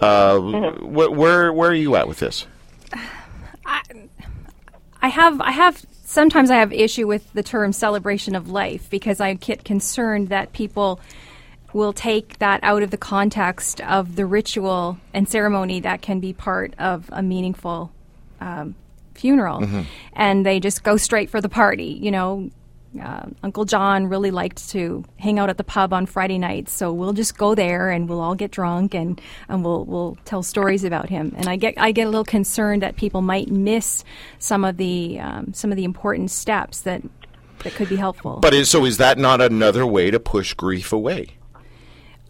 Uh, 0.00 0.38
wh- 0.38 1.12
where 1.12 1.52
where 1.52 1.70
are 1.70 1.74
you 1.74 1.96
at 1.96 2.08
with 2.08 2.18
this? 2.18 2.46
I 5.02 5.08
have 5.08 5.40
I 5.40 5.50
have 5.50 5.84
sometimes 6.04 6.50
I 6.50 6.56
have 6.56 6.72
issue 6.72 7.06
with 7.06 7.30
the 7.32 7.42
term 7.42 7.72
celebration 7.72 8.34
of 8.34 8.48
life 8.48 8.88
because 8.88 9.20
I 9.20 9.34
get 9.34 9.64
concerned 9.64 10.28
that 10.28 10.52
people 10.52 11.00
will 11.72 11.92
take 11.92 12.38
that 12.38 12.60
out 12.62 12.82
of 12.82 12.90
the 12.90 12.96
context 12.96 13.80
of 13.82 14.16
the 14.16 14.24
ritual 14.24 14.96
and 15.12 15.28
ceremony 15.28 15.80
that 15.80 16.00
can 16.02 16.20
be 16.20 16.32
part 16.32 16.72
of 16.78 17.10
a 17.12 17.22
meaningful 17.22 17.92
um, 18.40 18.74
funeral, 19.14 19.62
and 20.12 20.46
they 20.46 20.60
just 20.60 20.82
go 20.84 20.96
straight 20.96 21.30
for 21.30 21.40
the 21.40 21.48
party. 21.48 21.98
You 22.00 22.10
know, 22.10 22.50
uh, 23.00 23.26
Uncle 23.42 23.64
John 23.64 24.06
really 24.06 24.30
liked 24.30 24.68
to 24.70 25.04
hang 25.18 25.38
out 25.38 25.50
at 25.50 25.56
the 25.56 25.64
pub 25.64 25.92
on 25.92 26.06
Friday 26.06 26.38
nights, 26.38 26.72
so 26.72 26.92
we'll 26.92 27.12
just 27.12 27.36
go 27.36 27.54
there 27.54 27.90
and 27.90 28.08
we'll 28.08 28.20
all 28.20 28.34
get 28.34 28.50
drunk 28.50 28.94
and, 28.94 29.20
and 29.48 29.64
we'll 29.64 29.84
we'll 29.84 30.16
tell 30.24 30.42
stories 30.42 30.84
about 30.84 31.08
him. 31.08 31.34
And 31.36 31.48
I 31.48 31.56
get 31.56 31.74
I 31.76 31.92
get 31.92 32.06
a 32.06 32.10
little 32.10 32.24
concerned 32.24 32.82
that 32.82 32.96
people 32.96 33.22
might 33.22 33.48
miss 33.48 34.04
some 34.38 34.64
of 34.64 34.76
the 34.76 35.18
um, 35.20 35.52
some 35.54 35.70
of 35.70 35.76
the 35.76 35.84
important 35.84 36.30
steps 36.30 36.80
that 36.80 37.02
that 37.62 37.74
could 37.74 37.88
be 37.88 37.96
helpful. 37.96 38.38
But 38.40 38.54
is, 38.54 38.70
so 38.70 38.84
is 38.84 38.98
that 38.98 39.18
not 39.18 39.40
another 39.40 39.86
way 39.86 40.10
to 40.10 40.20
push 40.20 40.54
grief 40.54 40.92
away? 40.92 41.36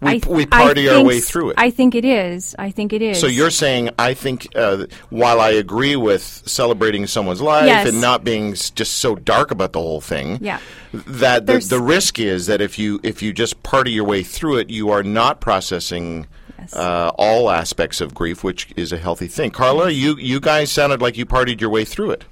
We, 0.01 0.11
I 0.11 0.21
we 0.29 0.43
I 0.43 0.65
party 0.65 0.89
our 0.89 1.03
way 1.03 1.21
through 1.21 1.51
it. 1.51 1.55
I 1.59 1.71
think 1.71 1.95
it 1.95 2.05
is. 2.05 2.55
I 2.59 2.71
think 2.71 2.93
it 2.93 3.01
is. 3.01 3.19
so 3.19 3.27
you're 3.27 3.51
saying 3.51 3.91
I 3.99 4.13
think 4.13 4.49
uh, 4.55 4.87
while 5.09 5.41
I 5.41 5.51
agree 5.51 5.97
with 5.97 6.23
celebrating 6.23 7.07
someone's 7.07 7.41
life 7.41 7.67
Yes. 7.67 7.89
and 7.89 8.01
not 8.01 8.23
being 8.25 8.53
just 8.55 8.97
so 8.99 9.15
dark 9.15 9.51
about 9.51 9.73
the 9.73 9.81
whole 9.81 10.01
thing, 10.03 10.39
Yeah. 10.43 10.59
that 10.93 11.47
the, 11.47 11.59
the 11.59 11.81
risk 11.81 12.19
is 12.19 12.47
that 12.47 12.61
if 12.61 12.79
you 12.79 13.01
if 13.03 13.23
you 13.23 13.33
just 13.33 13.63
party 13.63 13.93
your 13.93 14.05
way 14.05 14.23
through 14.23 14.59
it, 14.59 14.69
you 14.69 14.91
are 14.91 15.03
not 15.03 15.41
processing 15.41 16.27
Yes. 16.59 16.75
uh, 16.77 17.11
all 17.17 17.51
aspects 17.51 18.01
of 18.01 18.15
grief, 18.15 18.45
which 18.45 18.69
is 18.77 18.93
a 18.93 18.97
healthy 18.99 19.27
thing. 19.29 19.51
Carla, 19.53 19.91
you 19.91 20.17
you 20.19 20.39
guys 20.41 20.71
sounded 20.71 21.01
like 21.01 21.17
you 21.17 21.25
partied 21.25 21.61
your 21.61 21.71
way 21.71 21.85
through 21.85 22.11
it. 22.11 22.25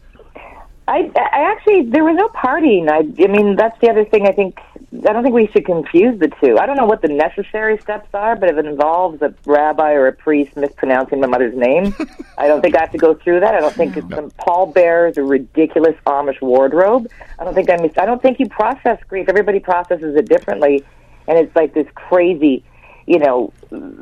I, 0.89 1.11
I 1.15 1.53
actually 1.53 1.83
there 1.91 2.03
was 2.03 2.17
no 2.17 2.29
partying. 2.29 2.89
I, 2.91 2.99
I 3.23 3.27
mean, 3.29 3.55
that's 3.55 3.79
the 3.81 3.89
other 3.89 4.05
thing. 4.05 4.27
I 4.27 4.33
think 4.33 4.59
I 4.93 5.13
don't 5.13 5.23
think 5.23 5.35
we 5.35 5.47
should 5.47 5.65
confuse 5.65 6.19
the 6.19 6.29
two. 6.43 6.59
I 6.59 6.67
don't 6.67 6.77
know 6.77 6.87
what 6.87 7.03
the 7.03 7.09
necessary 7.09 7.79
steps 7.79 8.09
are, 8.13 8.35
but 8.35 8.49
if 8.49 8.57
it 8.57 8.67
involves 8.67 9.23
a 9.23 9.33
rabbi 9.47 9.93
or 9.93 10.09
a 10.09 10.13
priest 10.13 10.57
mispronouncing 10.57 11.21
my 11.21 11.29
mother's 11.29 11.57
name, 11.57 11.95
I 12.39 12.49
don't 12.49 12.61
think 12.61 12.75
I 12.77 12.81
have 12.81 12.93
to 12.93 12.99
go 12.99 13.15
through 13.15 13.41
that. 13.41 13.55
I 13.55 13.61
don't 13.61 13.75
think 13.75 13.97
it's 13.97 14.09
some 14.09 14.31
Paul 14.33 14.67
bears 14.67 15.17
a 15.19 15.23
ridiculous 15.23 15.95
Amish 16.05 16.41
wardrobe. 16.43 17.09
I 17.39 17.45
don't 17.45 17.55
think 17.55 17.71
I 17.71 17.77
mis- 17.77 17.97
I 17.97 18.05
don't 18.05 18.21
think 18.21 18.41
you 18.41 18.49
process 18.49 18.99
grief. 19.09 19.29
Everybody 19.29 19.61
processes 19.61 20.17
it 20.17 20.29
differently, 20.29 20.85
and 21.29 21.39
it's 21.39 21.55
like 21.55 21.75
this 21.75 21.87
crazy, 21.95 22.65
you 23.07 23.21
know, 23.21 23.53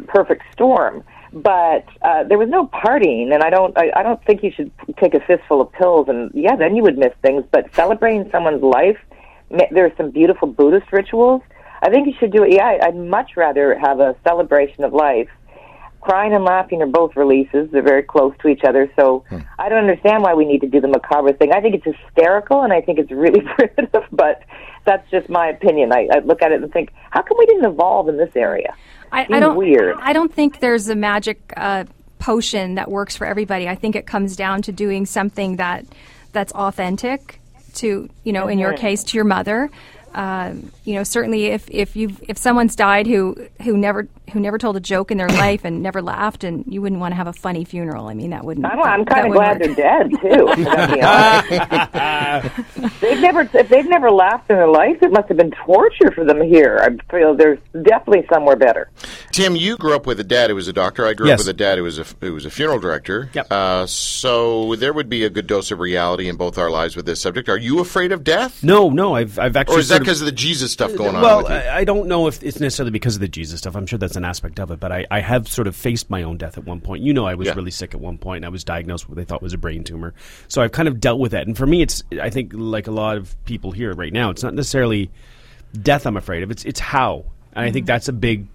perfect 0.08 0.44
storm 0.52 1.04
but 1.32 1.84
uh, 2.02 2.24
there 2.24 2.38
was 2.38 2.48
no 2.48 2.66
partying, 2.66 3.32
and 3.32 3.42
I 3.42 3.50
don't. 3.50 3.76
I, 3.78 3.90
I 3.96 4.02
don't 4.02 4.22
think 4.24 4.42
you 4.42 4.50
should 4.50 4.70
take 4.98 5.14
a 5.14 5.20
fistful 5.20 5.60
of 5.60 5.72
pills, 5.72 6.08
and 6.08 6.30
yeah, 6.34 6.56
then 6.56 6.74
you 6.74 6.82
would 6.82 6.98
miss 6.98 7.12
things. 7.22 7.44
But 7.50 7.72
celebrating 7.74 8.28
someone's 8.32 8.62
life, 8.62 8.98
there 9.70 9.86
are 9.86 9.92
some 9.96 10.10
beautiful 10.10 10.48
Buddhist 10.48 10.92
rituals. 10.92 11.42
I 11.82 11.88
think 11.90 12.06
you 12.06 12.14
should 12.18 12.32
do 12.32 12.42
it. 12.44 12.52
Yeah, 12.52 12.64
I- 12.66 12.86
I'd 12.88 12.96
much 12.96 13.36
rather 13.36 13.78
have 13.78 14.00
a 14.00 14.14
celebration 14.24 14.84
of 14.84 14.92
life. 14.92 15.28
Crying 16.02 16.32
and 16.32 16.44
laughing 16.44 16.80
are 16.80 16.86
both 16.86 17.14
releases. 17.14 17.70
They're 17.70 17.82
very 17.82 18.02
close 18.02 18.32
to 18.40 18.48
each 18.48 18.64
other. 18.66 18.90
So 18.98 19.22
I 19.58 19.68
don't 19.68 19.78
understand 19.80 20.22
why 20.22 20.32
we 20.32 20.46
need 20.46 20.62
to 20.62 20.66
do 20.66 20.80
the 20.80 20.88
macabre 20.88 21.34
thing. 21.34 21.52
I 21.52 21.60
think 21.60 21.74
it's 21.74 21.84
hysterical, 21.84 22.62
and 22.62 22.72
I 22.72 22.80
think 22.80 22.98
it's 22.98 23.10
really 23.10 23.40
primitive. 23.56 24.04
But 24.10 24.42
that's 24.86 25.08
just 25.10 25.28
my 25.28 25.48
opinion. 25.48 25.92
I, 25.92 26.08
I 26.10 26.18
look 26.20 26.40
at 26.42 26.52
it 26.52 26.62
and 26.62 26.72
think, 26.72 26.90
how 27.10 27.20
come 27.22 27.36
we 27.38 27.44
didn't 27.46 27.66
evolve 27.66 28.08
in 28.08 28.16
this 28.16 28.34
area? 28.34 28.74
I, 29.12 29.26
I 29.30 29.40
don't. 29.40 29.56
weird. 29.56 29.96
I 30.00 30.12
don't 30.12 30.32
think 30.32 30.60
there's 30.60 30.88
a 30.88 30.94
magic 30.94 31.52
uh, 31.56 31.84
potion 32.18 32.76
that 32.76 32.90
works 32.90 33.16
for 33.16 33.26
everybody. 33.26 33.68
I 33.68 33.74
think 33.74 33.96
it 33.96 34.06
comes 34.06 34.36
down 34.36 34.62
to 34.62 34.72
doing 34.72 35.06
something 35.06 35.56
that 35.56 35.84
that's 36.32 36.52
authentic 36.52 37.40
to 37.74 38.08
you 38.24 38.32
know, 38.32 38.48
in 38.48 38.58
your 38.58 38.74
case, 38.74 39.04
to 39.04 39.16
your 39.16 39.24
mother. 39.24 39.70
Um, 40.14 40.72
you 40.84 40.94
know, 40.94 41.04
certainly 41.04 41.46
if 41.46 41.70
if 41.70 41.94
you 41.96 42.16
if 42.28 42.36
someone's 42.36 42.74
died 42.76 43.06
who 43.06 43.36
who 43.62 43.76
never 43.76 44.08
who 44.32 44.40
never 44.40 44.58
told 44.58 44.76
a 44.76 44.80
joke 44.80 45.10
in 45.10 45.18
their 45.18 45.28
life 45.46 45.64
and 45.64 45.82
never 45.82 46.02
laughed, 46.02 46.44
and 46.44 46.64
you 46.66 46.82
wouldn't 46.82 47.00
want 47.00 47.12
to 47.12 47.16
have 47.16 47.26
a 47.26 47.32
funny 47.32 47.64
funeral. 47.64 48.08
I 48.08 48.14
mean, 48.14 48.30
that 48.30 48.44
wouldn't. 48.44 48.66
I'm, 48.66 48.80
I'm 48.82 49.04
kind 49.04 49.26
of 49.28 49.32
glad 49.32 49.60
work. 49.60 49.76
they're 49.76 50.08
dead 50.08 50.10
too. 50.10 50.46
to 50.46 50.56
be 50.94 51.02
honest. 51.02 53.00
they've 53.00 53.20
never, 53.20 53.40
if 53.54 53.68
they've 53.68 53.88
never 53.88 54.10
laughed 54.10 54.50
in 54.50 54.56
their 54.56 54.68
life, 54.68 55.02
it 55.02 55.12
must 55.12 55.28
have 55.28 55.36
been 55.36 55.50
torture 55.52 56.10
for 56.14 56.24
them 56.24 56.40
here. 56.42 56.78
I 56.80 56.96
feel 57.12 57.34
there's 57.34 57.58
definitely 57.82 58.26
somewhere 58.32 58.56
better. 58.56 58.90
Tim, 59.32 59.56
you 59.56 59.76
grew 59.76 59.94
up 59.94 60.06
with 60.06 60.20
a 60.20 60.24
dad 60.24 60.50
who 60.50 60.56
was 60.56 60.68
a 60.68 60.72
doctor. 60.72 61.06
I 61.06 61.14
grew 61.14 61.26
Yes. 61.28 61.40
up 61.40 61.46
with 61.46 61.54
a 61.54 61.58
dad 61.58 61.78
who 61.78 61.84
was 61.84 61.98
a 61.98 62.04
who 62.20 62.34
was 62.34 62.44
a 62.46 62.50
funeral 62.50 62.78
director. 62.80 63.30
Yep. 63.32 63.46
Uh, 63.50 63.86
so 63.86 64.74
there 64.76 64.92
would 64.92 65.08
be 65.08 65.24
a 65.24 65.30
good 65.30 65.46
dose 65.46 65.70
of 65.70 65.78
reality 65.80 66.28
in 66.28 66.36
both 66.36 66.58
our 66.58 66.70
lives 66.70 66.96
with 66.96 67.06
this 67.06 67.20
subject. 67.20 67.48
Are 67.48 67.58
you 67.58 67.78
afraid 67.80 68.10
of 68.12 68.24
death, 68.24 68.62
No, 68.64 68.88
no, 68.90 69.14
I've 69.14 69.38
I've 69.38 69.56
actually. 69.56 69.76
Or 70.00 70.04
that 70.04 70.10
because 70.10 70.20
of 70.20 70.26
the 70.26 70.32
Jesus 70.32 70.72
stuff 70.72 70.94
going 70.94 71.14
on? 71.14 71.22
Well, 71.22 71.38
with 71.42 71.50
you? 71.50 71.56
I, 71.56 71.78
I 71.78 71.84
don't 71.84 72.08
know 72.08 72.26
if 72.26 72.42
it's 72.42 72.60
necessarily 72.60 72.90
because 72.90 73.14
of 73.14 73.20
the 73.20 73.28
Jesus 73.28 73.60
stuff. 73.60 73.76
I'm 73.76 73.86
sure 73.86 73.98
that's 73.98 74.16
an 74.16 74.24
aspect 74.24 74.58
of 74.58 74.70
it, 74.70 74.80
but 74.80 74.92
I, 74.92 75.06
I 75.10 75.20
have 75.20 75.48
sort 75.48 75.66
of 75.66 75.76
faced 75.76 76.10
my 76.10 76.22
own 76.22 76.36
death 76.36 76.58
at 76.58 76.64
one 76.64 76.80
point. 76.80 77.02
You 77.02 77.12
know, 77.12 77.26
I 77.26 77.34
was 77.34 77.48
Yeah. 77.48 77.54
really 77.54 77.70
sick 77.70 77.94
at 77.94 78.00
one 78.00 78.18
point, 78.18 78.38
and 78.38 78.46
I 78.46 78.48
was 78.48 78.64
diagnosed 78.64 79.04
with 79.08 79.16
what 79.16 79.22
they 79.22 79.28
thought 79.28 79.42
was 79.42 79.52
a 79.52 79.58
brain 79.58 79.84
tumor. 79.84 80.14
So 80.48 80.62
I've 80.62 80.72
kind 80.72 80.88
of 80.88 81.00
dealt 81.00 81.20
with 81.20 81.32
that. 81.32 81.46
And 81.46 81.56
for 81.56 81.66
me, 81.66 81.82
it's 81.82 82.02
I 82.20 82.30
think 82.30 82.52
like 82.54 82.86
a 82.86 82.92
lot 82.92 83.16
of 83.16 83.36
people 83.44 83.70
here 83.70 83.92
right 83.92 84.12
now, 84.12 84.30
it's 84.30 84.42
not 84.42 84.54
necessarily 84.54 85.10
death 85.80 86.06
I'm 86.06 86.16
afraid 86.16 86.42
of. 86.42 86.50
It's 86.50 86.64
it's 86.64 86.80
how, 86.80 87.24
and 87.52 87.64
I 87.64 87.70
think 87.70 87.84
mm-hmm. 87.84 87.92
that's 87.92 88.08
a 88.08 88.12
big. 88.12 88.46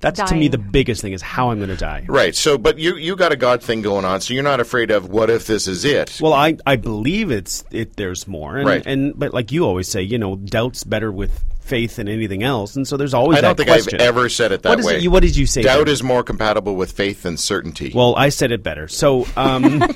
That's 0.00 0.20
to 0.30 0.34
me 0.34 0.48
the 0.48 0.58
biggest 0.58 1.00
thing 1.00 1.12
is 1.14 1.22
how 1.22 1.50
I'm 1.50 1.58
going 1.58 1.70
to 1.70 1.76
die. 1.76 2.04
right. 2.08 2.34
So, 2.34 2.58
but 2.58 2.78
you 2.78 2.96
you 2.96 3.16
got 3.16 3.32
a 3.32 3.36
God 3.36 3.62
thing 3.62 3.80
going 3.82 4.04
on, 4.04 4.20
so 4.20 4.34
you're 4.34 4.42
not 4.42 4.60
afraid 4.60 4.90
of 4.90 5.08
what 5.08 5.30
if 5.30 5.46
this 5.46 5.66
is 5.66 5.84
it? 5.84 6.18
Well, 6.20 6.32
I, 6.34 6.56
I 6.66 6.76
believe 6.76 7.30
it's 7.30 7.64
it. 7.70 7.96
There's 7.96 8.28
more, 8.28 8.56
and, 8.58 8.66
Right. 8.66 8.82
and 8.86 9.18
but 9.18 9.32
like 9.32 9.50
you 9.52 9.64
always 9.64 9.88
say, 9.88 10.02
you 10.02 10.18
know, 10.18 10.36
doubt's 10.36 10.84
better 10.84 11.10
with 11.10 11.42
faith 11.60 11.96
than 11.96 12.08
anything 12.08 12.42
else, 12.42 12.76
and 12.76 12.86
so 12.86 12.98
there's 12.98 13.14
always 13.14 13.38
I 13.38 13.40
don't 13.40 13.56
that 13.56 13.64
think 13.64 13.68
question. 13.82 13.98
I've 14.00 14.06
ever 14.08 14.28
said 14.28 14.52
it 14.52 14.62
that 14.64 14.68
What 14.68 14.80
is 14.80 14.84
way. 14.86 14.96
it- 14.96 15.02
you- 15.02 15.10
what 15.10 15.22
did 15.22 15.34
you 15.34 15.46
say, 15.46 15.62
Doubt 15.62 15.86
Ben? 15.86 15.92
is 15.94 16.02
more 16.02 16.22
compatible 16.22 16.76
with 16.76 16.92
faith 16.92 17.22
than 17.22 17.38
certainty. 17.38 17.90
Well, 17.94 18.14
I 18.16 18.28
said 18.28 18.52
it 18.52 18.62
better. 18.62 18.86
So, 18.88 19.26
um, 19.38 19.78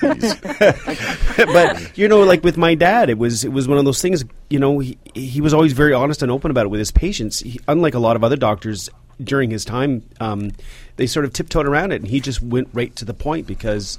but 1.36 1.96
you 1.98 2.08
know, 2.08 2.20
like 2.22 2.44
with 2.44 2.56
my 2.56 2.74
dad, 2.74 3.10
it 3.10 3.18
was 3.18 3.44
it 3.44 3.52
was 3.52 3.68
one 3.68 3.78
of 3.78 3.84
those 3.84 4.02
things. 4.02 4.24
You 4.50 4.58
know, 4.58 4.78
he 4.78 4.98
he 5.14 5.40
was 5.40 5.54
always 5.54 5.72
very 5.72 5.92
honest 5.92 6.22
and 6.22 6.30
open 6.30 6.50
about 6.50 6.66
it 6.66 6.68
with 6.68 6.78
his 6.78 6.90
patients. 6.90 7.40
He, 7.40 7.60
unlike 7.68 7.94
a 7.94 7.98
lot 7.98 8.16
of 8.16 8.24
other 8.24 8.36
doctors 8.36 8.88
during 9.22 9.50
his 9.50 9.64
time, 9.64 10.02
um, 10.20 10.52
they 10.96 11.06
sort 11.06 11.24
of 11.24 11.32
tiptoed 11.32 11.66
around 11.66 11.92
it, 11.92 12.00
and 12.00 12.08
he 12.08 12.20
just 12.20 12.42
went 12.42 12.68
right 12.72 12.94
to 12.96 13.04
the 13.04 13.14
point 13.14 13.46
because. 13.46 13.98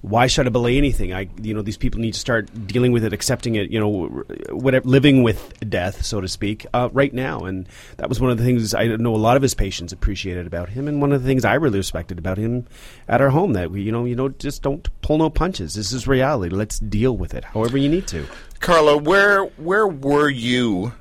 Why 0.00 0.28
should 0.28 0.46
I 0.46 0.50
belay 0.50 0.78
anything? 0.78 1.12
I, 1.12 1.28
you 1.42 1.52
know, 1.52 1.60
these 1.60 1.76
people 1.76 1.98
need 1.98 2.14
to 2.14 2.20
start 2.20 2.68
dealing 2.68 2.92
with 2.92 3.02
it, 3.02 3.12
accepting 3.12 3.56
it, 3.56 3.72
you 3.72 3.80
know, 3.80 4.06
whatever, 4.50 4.88
living 4.88 5.24
with 5.24 5.52
death, 5.68 6.04
so 6.04 6.20
to 6.20 6.28
speak, 6.28 6.64
uh, 6.72 6.88
right 6.92 7.12
now. 7.12 7.40
And 7.40 7.68
that 7.96 8.08
was 8.08 8.20
one 8.20 8.30
of 8.30 8.38
the 8.38 8.44
things 8.44 8.74
I 8.74 8.86
know 8.86 9.12
a 9.12 9.16
lot 9.16 9.34
of 9.36 9.42
his 9.42 9.54
patients 9.54 9.92
appreciated 9.92 10.46
about 10.46 10.68
him, 10.68 10.86
and 10.86 11.00
one 11.00 11.10
of 11.12 11.20
the 11.20 11.26
things 11.26 11.44
I 11.44 11.54
really 11.54 11.78
respected 11.78 12.16
about 12.16 12.38
him 12.38 12.68
at 13.08 13.20
our 13.20 13.30
home. 13.30 13.54
That 13.54 13.72
we, 13.72 13.82
you 13.82 13.90
know, 13.90 14.04
you 14.04 14.14
know, 14.14 14.28
just 14.28 14.62
don't 14.62 14.88
pull 15.02 15.18
no 15.18 15.30
punches. 15.30 15.74
This 15.74 15.90
is 15.90 16.06
reality. 16.06 16.54
Let's 16.54 16.78
deal 16.78 17.16
with 17.16 17.34
it, 17.34 17.42
however 17.42 17.76
you 17.76 17.88
need 17.88 18.06
to. 18.06 18.24
Carla, 18.60 18.96
where 18.98 19.46
where 19.56 19.88
were 19.88 20.30
you 20.30 20.92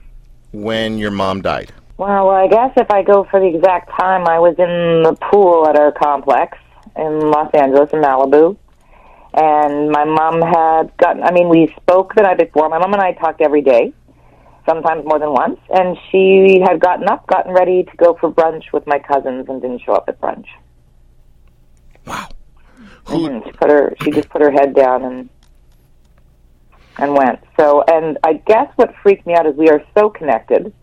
when 0.52 0.98
your 0.98 1.12
mom 1.12 1.44
died? 1.44 1.72
Well, 1.98 2.30
I 2.30 2.48
guess 2.48 2.74
if 2.78 2.92
I 2.92 3.02
go 3.02 3.24
for 3.30 3.40
the 3.40 3.48
exact 3.48 3.90
time, 4.00 4.28
I 4.28 4.38
was 4.38 4.54
in 4.60 5.02
the 5.02 5.18
pool 5.32 5.68
at 5.68 5.76
our 5.76 5.92
complex 5.92 6.58
in 6.96 7.32
Los 7.32 7.52
Angeles 7.56 7.90
in 7.92 8.02
Malibu. 8.02 8.56
And 9.34 9.90
my 9.90 10.06
mom 10.06 10.42
had 10.42 10.96
gotten, 10.98 11.24
I 11.24 11.32
mean, 11.32 11.50
we 11.50 11.74
spoke 11.82 12.14
the 12.16 12.22
night 12.22 12.38
before. 12.38 12.70
My 12.70 12.78
mom 12.78 12.94
and 12.94 13.02
I 13.02 13.14
talked 13.14 13.42
every 13.42 13.62
day, 13.62 13.94
sometimes 14.68 15.06
more 15.06 15.18
than 15.18 15.32
once. 15.32 15.60
And 15.72 15.98
she 16.12 16.60
had 16.64 16.80
gotten 16.80 17.10
up, 17.10 17.26
gotten 17.26 17.52
ready 17.52 17.84
to 17.84 17.98
go 17.98 18.16
for 18.20 18.32
brunch 18.32 18.72
with 18.72 18.86
my 18.86 19.00
cousins 19.00 19.48
and 19.50 19.60
didn't 19.60 19.82
show 19.82 19.94
up 19.94 20.08
at 20.08 20.22
brunch. 20.22 20.46
Wow. 22.06 22.30
Who? 23.06 23.42
She 23.44 23.52
put 23.54 23.72
her, 23.72 23.96
she 24.04 24.12
just 24.12 24.30
put 24.30 24.42
her 24.42 24.52
head 24.52 24.76
down 24.76 25.04
and, 25.04 25.30
and 27.00 27.16
went. 27.16 27.40
So, 27.60 27.84
and 27.88 28.20
I 28.24 28.34
guess 28.34 28.72
what 28.76 28.94
freaked 29.02 29.26
me 29.26 29.34
out 29.34 29.48
is 29.48 29.56
we 29.56 29.70
are 29.70 29.84
so 29.98 30.10
connected 30.10 30.74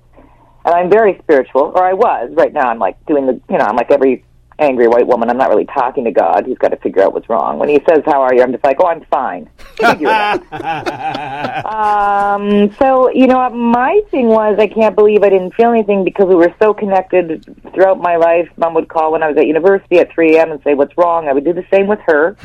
and 0.64 0.74
I'm 0.74 0.90
very 0.90 1.18
spiritual, 1.22 1.72
or 1.74 1.84
I 1.84 1.92
was. 1.92 2.30
Right 2.32 2.52
now, 2.52 2.68
I'm 2.68 2.78
like 2.78 3.04
doing 3.06 3.26
the, 3.26 3.40
you 3.50 3.58
know, 3.58 3.64
I'm 3.64 3.76
like 3.76 3.90
every 3.90 4.24
angry 4.58 4.86
white 4.88 5.06
woman. 5.06 5.30
I'm 5.30 5.36
not 5.36 5.50
really 5.50 5.66
talking 5.66 6.04
to 6.04 6.10
God. 6.10 6.46
He's 6.46 6.58
got 6.58 6.68
to 6.68 6.76
figure 6.76 7.02
out 7.02 7.12
what's 7.12 7.28
wrong. 7.28 7.58
When 7.58 7.68
he 7.68 7.80
says, 7.88 8.02
"How 8.06 8.22
are 8.22 8.34
you?" 8.34 8.42
I'm 8.42 8.52
just 8.52 8.64
like, 8.64 8.76
"Oh, 8.80 8.86
I'm 8.86 9.04
fine." 9.06 9.50
Figure 9.76 10.08
it 10.08 10.52
out. 10.52 11.66
um, 11.66 12.74
so 12.78 13.10
you 13.10 13.26
know, 13.26 13.48
my 13.50 14.00
thing 14.10 14.28
was, 14.28 14.56
I 14.58 14.66
can't 14.66 14.94
believe 14.94 15.22
I 15.22 15.30
didn't 15.30 15.54
feel 15.54 15.70
anything 15.70 16.04
because 16.04 16.26
we 16.26 16.34
were 16.34 16.54
so 16.60 16.72
connected 16.72 17.44
throughout 17.74 18.00
my 18.00 18.16
life. 18.16 18.48
Mom 18.56 18.74
would 18.74 18.88
call 18.88 19.12
when 19.12 19.22
I 19.22 19.28
was 19.28 19.36
at 19.36 19.46
university 19.46 19.98
at 19.98 20.12
3 20.12 20.36
a.m. 20.36 20.52
and 20.52 20.62
say, 20.62 20.74
"What's 20.74 20.96
wrong?" 20.96 21.28
I 21.28 21.32
would 21.32 21.44
do 21.44 21.52
the 21.52 21.66
same 21.72 21.86
with 21.86 22.00
her. 22.06 22.36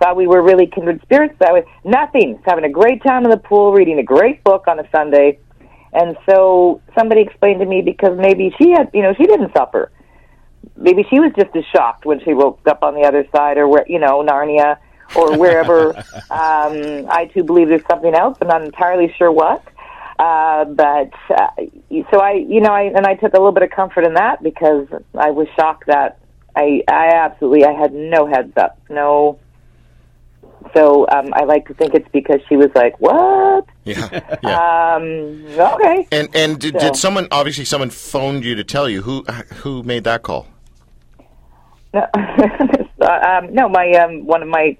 Thought 0.00 0.14
we 0.14 0.28
were 0.28 0.42
really 0.42 0.68
kindred 0.68 1.02
spirits 1.02 1.34
that 1.40 1.52
was 1.52 1.64
Nothing. 1.84 2.34
Just 2.36 2.46
having 2.46 2.64
a 2.64 2.70
great 2.70 3.02
time 3.02 3.24
in 3.24 3.30
the 3.30 3.36
pool, 3.36 3.72
reading 3.72 3.98
a 3.98 4.02
great 4.04 4.44
book 4.44 4.68
on 4.68 4.78
a 4.78 4.88
Sunday. 4.90 5.40
And 5.92 6.16
so 6.28 6.80
somebody 6.96 7.22
explained 7.22 7.60
to 7.60 7.66
me 7.66 7.82
because 7.82 8.18
maybe 8.18 8.54
she 8.60 8.70
had, 8.70 8.90
you 8.92 9.02
know, 9.02 9.14
she 9.14 9.26
didn't 9.26 9.52
suffer. 9.56 9.90
Maybe 10.76 11.04
she 11.08 11.18
was 11.18 11.32
just 11.36 11.54
as 11.56 11.64
shocked 11.74 12.04
when 12.04 12.20
she 12.20 12.34
woke 12.34 12.60
up 12.66 12.82
on 12.82 12.94
the 12.94 13.02
other 13.02 13.26
side, 13.34 13.58
or 13.58 13.66
where, 13.66 13.84
you 13.88 13.98
know, 13.98 14.22
Narnia, 14.22 14.78
or 15.16 15.36
wherever. 15.36 15.96
um, 16.30 17.08
I 17.10 17.30
too 17.32 17.42
believe 17.42 17.68
there's 17.68 17.86
something 17.90 18.14
else. 18.14 18.38
I'm 18.40 18.48
not 18.48 18.62
entirely 18.62 19.12
sure 19.16 19.32
what. 19.32 19.64
Uh, 20.18 20.64
but 20.64 21.12
uh, 21.30 21.48
so 22.10 22.18
I, 22.20 22.32
you 22.32 22.60
know, 22.60 22.72
I 22.72 22.82
and 22.82 23.06
I 23.06 23.14
took 23.14 23.34
a 23.34 23.36
little 23.36 23.52
bit 23.52 23.62
of 23.62 23.70
comfort 23.70 24.04
in 24.04 24.14
that 24.14 24.42
because 24.42 24.88
I 25.16 25.30
was 25.30 25.46
shocked 25.54 25.86
that 25.86 26.18
I, 26.56 26.82
I 26.88 27.14
absolutely, 27.14 27.64
I 27.64 27.72
had 27.72 27.92
no 27.92 28.26
heads 28.26 28.52
up, 28.56 28.80
no. 28.90 29.38
So 30.74 31.06
um, 31.08 31.32
I 31.34 31.44
like 31.44 31.68
to 31.68 31.74
think 31.74 31.94
it's 31.94 32.08
because 32.12 32.40
she 32.48 32.56
was 32.56 32.70
like, 32.74 33.00
"What? 33.00 33.64
Yeah. 33.88 34.38
yeah. 34.42 34.94
Um, 34.96 35.44
okay." 35.74 36.06
and 36.12 36.28
and 36.34 36.58
did, 36.58 36.74
so- 36.74 36.80
did 36.80 36.96
someone 36.96 37.28
obviously 37.30 37.64
someone 37.64 37.90
phoned 37.90 38.44
you 38.44 38.54
to 38.54 38.64
tell 38.64 38.88
you 38.88 39.02
who 39.02 39.24
who 39.62 39.82
made 39.82 40.04
that 40.04 40.22
call? 40.22 40.46
No, 41.94 42.06
um, 43.00 43.52
no, 43.54 43.68
my 43.68 43.90
um, 43.92 44.26
one 44.26 44.42
of 44.42 44.48
my 44.48 44.76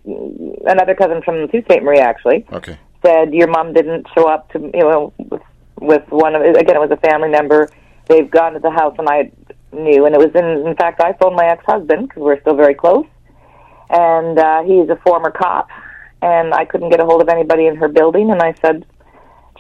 another 0.66 0.94
cousin 0.94 1.22
from 1.22 1.48
Sault 1.50 1.64
Ste. 1.70 1.82
Marie 1.82 1.98
actually 2.00 2.44
Okay. 2.52 2.76
said 3.04 3.32
your 3.32 3.48
mom 3.48 3.72
didn't 3.72 4.06
show 4.14 4.28
up 4.28 4.50
to 4.52 4.58
you 4.74 4.80
know 4.80 5.12
with, 5.18 5.42
with 5.80 6.02
one 6.10 6.34
of 6.34 6.42
again 6.42 6.76
it 6.76 6.80
was 6.80 6.90
a 6.90 6.98
family 7.08 7.30
member. 7.30 7.68
They've 8.08 8.30
gone 8.30 8.52
to 8.54 8.58
the 8.58 8.70
house 8.70 8.94
and 8.98 9.08
I 9.08 9.30
knew, 9.72 10.04
and 10.06 10.14
it 10.14 10.18
was 10.18 10.30
in 10.34 10.66
in 10.68 10.76
fact 10.76 11.00
I 11.00 11.12
phoned 11.14 11.36
my 11.36 11.46
ex 11.46 11.64
husband 11.66 12.08
because 12.08 12.22
we're 12.22 12.40
still 12.42 12.56
very 12.56 12.74
close, 12.74 13.06
and 13.90 14.38
uh, 14.38 14.62
he's 14.64 14.88
a 14.90 14.96
former 15.04 15.30
cop, 15.30 15.68
and 16.20 16.52
I 16.52 16.66
couldn't 16.66 16.90
get 16.90 17.00
a 17.00 17.04
hold 17.06 17.22
of 17.22 17.28
anybody 17.30 17.66
in 17.66 17.76
her 17.76 17.88
building, 17.88 18.30
and 18.30 18.42
I 18.42 18.54
said. 18.60 18.84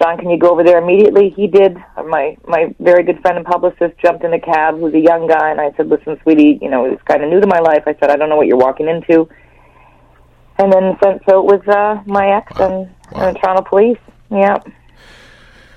John, 0.00 0.16
can 0.18 0.30
you 0.30 0.38
go 0.38 0.50
over 0.50 0.62
there 0.62 0.78
immediately? 0.78 1.30
He 1.30 1.46
did. 1.48 1.76
My 2.06 2.36
my 2.46 2.74
very 2.78 3.02
good 3.02 3.20
friend 3.20 3.36
and 3.36 3.44
publicist 3.46 3.98
jumped 3.98 4.22
in 4.24 4.32
a 4.32 4.40
cab, 4.40 4.78
who's 4.78 4.94
a 4.94 5.00
young 5.00 5.26
guy, 5.26 5.50
and 5.50 5.60
I 5.60 5.72
said, 5.76 5.88
"Listen, 5.88 6.18
sweetie, 6.22 6.58
you 6.62 6.70
know, 6.70 6.84
it's 6.84 7.02
kind 7.02 7.22
of 7.24 7.30
new 7.30 7.40
to 7.40 7.46
my 7.46 7.58
life." 7.58 7.82
I 7.86 7.94
said, 7.98 8.10
"I 8.10 8.16
don't 8.16 8.28
know 8.28 8.36
what 8.36 8.46
you're 8.46 8.56
walking 8.58 8.88
into." 8.88 9.28
And 10.58 10.72
then 10.72 10.96
so, 11.02 11.18
so 11.28 11.40
it 11.40 11.44
was 11.46 11.66
uh, 11.68 12.02
my 12.06 12.28
ex 12.36 12.52
and, 12.60 12.88
and 13.14 13.34
the 13.36 13.40
Toronto 13.40 13.62
police. 13.68 13.98
Yeah. 14.30 14.58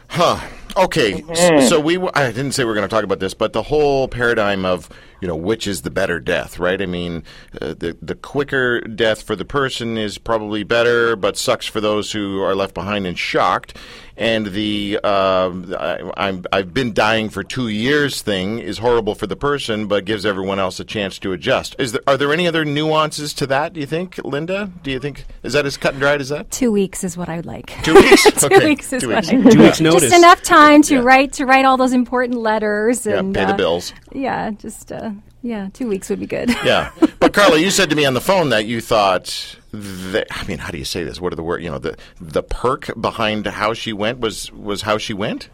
Huh. 0.10 0.40
Okay. 0.78 1.24
S- 1.30 1.70
So 1.70 1.80
we 1.80 1.98
I 2.14 2.32
didn't 2.32 2.54
say 2.54 2.64
we 2.64 2.72
are 2.72 2.76
going 2.76 2.88
to 2.88 2.94
talk 2.94 3.04
about 3.04 3.20
this, 3.20 3.34
but 3.34 3.52
the 3.54 3.64
whole 3.64 4.08
paradigm 4.08 4.64
of 4.66 4.90
you 5.22 5.28
know 5.28 5.36
which 5.36 5.68
is 5.68 5.82
the 5.82 5.90
better 5.92 6.20
death, 6.20 6.60
right? 6.60 6.82
I 6.82 6.86
mean, 6.86 7.24
uh, 7.62 7.74
the 7.78 7.98
the 8.02 8.16
quicker 8.16 8.80
death 8.82 9.22
for 9.22 9.36
the 9.36 9.46
person 9.46 9.98
is 9.98 10.18
probably 10.18 10.64
better, 10.64 11.16
but 11.18 11.38
sucks 11.38 11.66
for 11.68 11.82
those 11.82 12.14
who 12.14 12.42
are 12.42 12.56
left 12.56 12.74
behind 12.74 13.06
and 13.06 13.20
shocked. 13.20 13.76
And 14.22 14.46
the 14.46 15.00
uh, 15.04 15.52
I, 15.80 16.12
I'm 16.16 16.46
I've 16.54 16.74
been 16.76 16.94
dying 16.94 17.30
for 17.30 17.44
two 17.44 17.70
years 17.70 18.22
thing 18.22 18.60
is 18.60 18.78
horrible 18.78 19.16
for 19.16 19.26
the 19.26 19.36
person, 19.36 19.88
but 19.88 20.06
gives 20.06 20.28
everyone 20.28 20.60
else 20.60 20.80
a 20.80 20.84
chance 20.86 21.18
to 21.20 21.32
adjust. 21.34 21.76
Is 21.80 21.94
there 21.94 22.02
are 22.06 22.18
there 22.18 22.32
any 22.32 22.48
other 22.48 22.64
nuances 22.64 23.34
to 23.34 23.48
that? 23.48 23.74
Do 23.74 23.80
you 23.80 23.88
think, 23.88 24.20
Linda? 24.24 24.70
Do 24.84 24.92
you 24.92 25.00
think 25.00 25.26
is 25.42 25.54
that 25.54 25.66
as 25.66 25.76
cut 25.76 25.94
and 25.94 26.00
dried 26.02 26.22
as 26.22 26.30
that? 26.30 26.52
Two 26.52 26.72
weeks 26.72 27.04
is 27.04 27.18
what 27.18 27.30
I 27.30 27.38
would 27.38 27.48
like. 27.48 27.74
Two 27.84 27.96
weeks. 27.96 28.24
Two 28.40 28.46
Okay, 28.46 28.66
weeks 28.66 28.94
is 28.94 29.02
two 29.02 29.10
what 29.10 29.26
weeks. 29.28 29.30
I 29.30 29.50
Two 29.52 29.60
weeks 29.64 29.82
notice. 29.82 30.02
Just 30.04 30.16
enough 30.16 30.44
time 30.44 30.84
to 30.84 30.96
Yeah. 30.96 31.02
write 31.02 31.34
to 31.34 31.46
write 31.48 31.66
all 31.66 31.78
those 31.78 31.94
important 31.94 32.38
letters 32.40 33.08
Yeah, 33.08 33.18
and 33.18 33.34
pay 33.34 33.46
the 33.46 33.54
uh, 33.54 33.58
bills. 33.58 33.92
Yeah, 34.14 34.52
just 34.52 34.92
uh, 34.92 35.12
yeah, 35.42 35.70
two 35.74 35.88
weeks 35.88 36.10
would 36.10 36.20
be 36.20 36.28
good. 36.28 36.50
Yeah, 36.66 36.92
but 37.20 37.34
Carla, 37.34 37.58
you 37.58 37.72
said 37.72 37.90
to 37.90 37.96
me 37.96 38.06
on 38.06 38.14
the 38.14 38.22
phone 38.22 38.50
that 38.50 38.66
you 38.66 38.82
thought 38.82 39.56
that. 39.72 40.28
I 40.32 40.46
mean, 40.48 40.60
how 40.60 40.72
do 40.72 40.78
you 40.78 40.86
say 40.86 41.04
this? 41.04 41.20
What 41.20 41.34
are 41.34 41.36
the 41.36 41.44
word? 41.44 41.64
You 41.64 41.72
know, 41.72 41.80
the 41.80 41.98
the 42.20 42.44
perk 42.44 42.90
behind 43.00 43.48
how 43.48 43.74
she 43.74 43.94
went 43.94 44.20
was 44.20 44.52
was 44.52 44.84
how 44.84 44.98
she 44.98 45.14
went. 45.14 45.50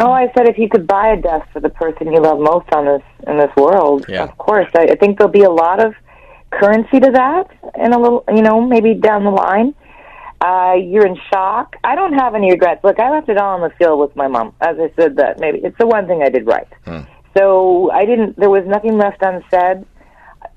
Oh, 0.00 0.12
I 0.12 0.30
said 0.36 0.48
if 0.48 0.58
you 0.58 0.68
could 0.68 0.86
buy 0.86 1.08
a 1.08 1.20
death 1.20 1.48
for 1.52 1.58
the 1.60 1.70
person 1.70 2.12
you 2.12 2.20
love 2.20 2.38
most 2.38 2.72
on 2.72 2.84
this 2.84 3.02
in 3.26 3.36
this 3.38 3.50
world, 3.56 4.06
Yeah. 4.08 4.22
of 4.24 4.38
course. 4.38 4.68
I, 4.76 4.84
I 4.92 4.94
think 4.94 5.18
there'll 5.18 5.32
be 5.32 5.42
a 5.42 5.50
lot 5.50 5.84
of 5.84 5.92
currency 6.52 7.00
to 7.00 7.10
that, 7.10 7.46
and 7.74 7.92
a 7.92 7.98
little, 7.98 8.22
you 8.28 8.42
know, 8.42 8.60
maybe 8.60 8.94
down 8.94 9.24
the 9.24 9.30
line. 9.30 9.74
Uh, 10.40 10.74
you're 10.80 11.04
in 11.04 11.16
shock. 11.32 11.74
I 11.82 11.96
don't 11.96 12.12
have 12.12 12.36
any 12.36 12.52
regrets. 12.52 12.84
Look, 12.84 13.00
I 13.00 13.10
left 13.10 13.28
it 13.28 13.36
all 13.38 13.56
on 13.56 13.60
the 13.60 13.74
field 13.76 13.98
with 13.98 14.14
my 14.14 14.28
mom. 14.28 14.54
As 14.60 14.76
I 14.78 14.92
said, 14.94 15.16
that 15.16 15.40
maybe 15.40 15.58
it's 15.64 15.76
the 15.78 15.86
one 15.86 16.06
thing 16.06 16.22
I 16.22 16.28
did 16.28 16.46
right. 16.46 16.68
So 17.36 17.90
I 17.90 18.04
didn't. 18.04 18.38
There 18.38 18.50
was 18.50 18.64
nothing 18.66 18.96
left 18.98 19.22
unsaid. 19.22 19.86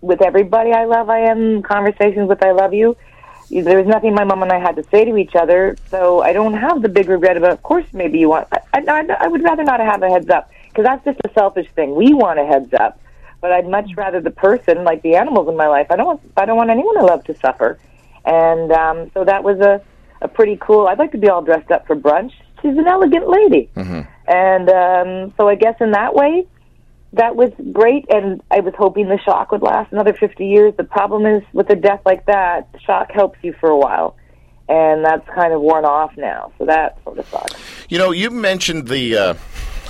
With 0.02 0.22
everybody 0.22 0.72
I 0.72 0.86
love, 0.86 1.10
I 1.10 1.20
am 1.22 1.62
conversations 1.64 2.28
with 2.28 2.44
I 2.44 2.52
love 2.52 2.74
you. 2.74 2.98
There 3.50 3.78
was 3.78 3.88
nothing 3.88 4.14
my 4.14 4.24
mom 4.24 4.44
and 4.44 4.52
I 4.52 4.60
had 4.60 4.78
to 4.78 4.84
say 4.90 5.04
to 5.04 5.18
each 5.18 5.36
other, 5.36 5.78
so 5.90 6.22
I 6.22 6.32
don't 6.32 6.54
have 6.54 6.82
the 6.82 6.88
big 6.88 7.10
regret 7.10 7.36
about. 7.36 7.52
Of 7.52 7.64
course, 7.64 7.86
maybe 7.92 8.18
you 8.20 8.30
want. 8.30 8.48
I, 8.52 8.62
I, 8.74 9.06
I 9.20 9.28
would 9.28 9.44
rather 9.44 9.64
not 9.64 9.80
have 9.82 10.02
a 10.04 10.10
heads 10.10 10.30
up 10.30 10.50
because 10.70 10.86
that's 10.86 11.04
just 11.04 11.20
a 11.26 11.34
selfish 11.34 11.68
thing. 11.76 11.94
We 11.94 12.14
want 12.14 12.40
a 12.40 12.46
heads 12.46 12.74
up, 12.74 13.00
but 13.42 13.52
I'd 13.52 13.68
much 13.68 13.90
rather 13.98 14.22
the 14.22 14.32
person, 14.32 14.84
like 14.86 15.02
the 15.02 15.16
animals 15.16 15.50
in 15.50 15.58
my 15.58 15.68
life. 15.68 15.88
I 15.90 15.98
don't 15.98 16.06
want. 16.06 16.22
I 16.38 16.46
don't 16.46 16.56
want 16.56 16.70
anyone 16.70 16.98
I 16.98 17.02
love 17.02 17.26
to 17.26 17.36
suffer, 17.40 17.78
and 18.26 18.72
um, 18.72 19.12
so 19.14 19.26
that 19.26 19.44
was 19.44 19.60
a 19.60 19.82
a 20.22 20.28
pretty 20.28 20.58
cool. 20.62 20.88
I'd 20.88 21.00
like 21.00 21.12
to 21.12 21.18
be 21.18 21.28
all 21.28 21.42
dressed 21.42 21.72
up 21.72 21.86
for 21.88 21.96
brunch. 21.96 22.32
She's 22.62 22.78
an 22.78 22.88
elegant 22.88 23.28
lady, 23.28 23.70
and 24.28 24.70
um, 24.70 25.34
so 25.36 25.50
I 25.50 25.56
guess 25.56 25.76
in 25.82 25.92
that 25.92 26.16
way, 26.16 26.48
that 27.14 27.36
was 27.36 27.52
great. 27.74 28.06
And 28.10 28.42
I 28.52 28.60
was 28.62 28.74
hoping 28.78 29.08
the 29.10 29.20
shock 29.20 29.52
would 29.52 29.62
last 29.62 29.92
another 29.92 30.14
fifty 30.14 30.46
years. 30.48 30.74
The 30.78 30.84
problem 30.84 31.26
is 31.26 31.44
with 31.54 31.70
a 31.70 31.76
death 31.76 32.02
like 32.06 32.26
that, 32.28 32.70
shock 32.86 33.12
helps 33.12 33.40
you 33.42 33.54
for 33.60 33.70
a 33.70 33.78
while, 33.78 34.16
and 34.70 35.04
that's 35.06 35.28
kind 35.36 35.54
of 35.54 35.62
worn 35.62 35.86
off 35.86 36.12
now. 36.18 36.52
So 36.58 36.66
that 36.66 36.98
sort 37.04 37.20
of 37.20 37.28
sucks. 37.28 37.56
You 37.90 37.98
know, 37.98 38.12
you 38.12 38.30
mentioned 38.32 38.88
the. 38.88 39.18
Uh, 39.18 39.34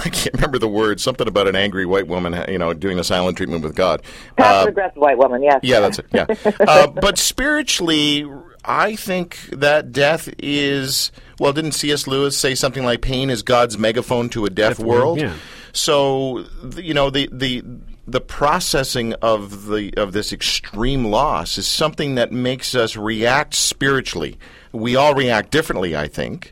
I 0.04 0.10
can't 0.10 0.34
remember 0.34 0.58
the 0.58 0.70
word. 0.70 1.00
Something 1.00 1.28
about 1.28 1.48
an 1.48 1.56
angry 1.56 1.86
white 1.86 2.08
woman, 2.08 2.34
you 2.50 2.58
know, 2.58 2.74
doing 2.74 2.98
the 2.98 3.04
silent 3.04 3.38
treatment 3.38 3.63
with 3.63 3.75
God. 3.75 4.01
Passive 4.36 4.68
Uh, 4.68 4.70
aggressive 4.70 4.98
white 4.98 5.18
woman, 5.20 5.44
yes. 5.44 5.60
yeah, 5.62 5.80
that's 5.80 6.00
it. 6.00 6.08
Yeah, 6.12 6.25
uh, 6.68 6.88
but 6.88 7.20
spiritually, 7.20 8.28
I 8.66 8.96
think 8.96 9.38
that 9.51 9.92
death 9.92 10.28
is. 10.40 11.12
Well, 11.40 11.54
didn't 11.54 11.74
C.S. 11.74 12.08
Lewis 12.08 12.36
say 12.38 12.56
something 12.56 12.84
like 12.84 13.01
"pain 13.01 13.30
is 13.30 13.44
God's 13.44 13.78
megaphone 13.78 14.30
to 14.30 14.46
a 14.46 14.50
deaf, 14.50 14.78
Deaf 14.78 14.86
world, 14.86 15.20
world"? 15.20 15.22
yeah. 15.22 15.36
So, 15.74 16.46
you 16.75 16.94
know, 16.94 17.10
the 17.10 17.30
the 17.32 17.63
the 18.08 18.22
processing 18.22 19.13
of 19.22 19.68
the 19.68 19.94
of 19.96 20.12
this 20.12 20.34
extreme 20.34 21.06
loss 21.06 21.58
is 21.58 21.68
something 21.68 22.16
that 22.16 22.32
makes 22.32 22.75
us 22.75 22.96
react 22.96 23.54
spiritually. 23.54 24.38
We 24.72 24.96
all 24.96 25.13
react 25.13 25.51
differently, 25.51 25.96
I 25.96 26.08
think. 26.08 26.51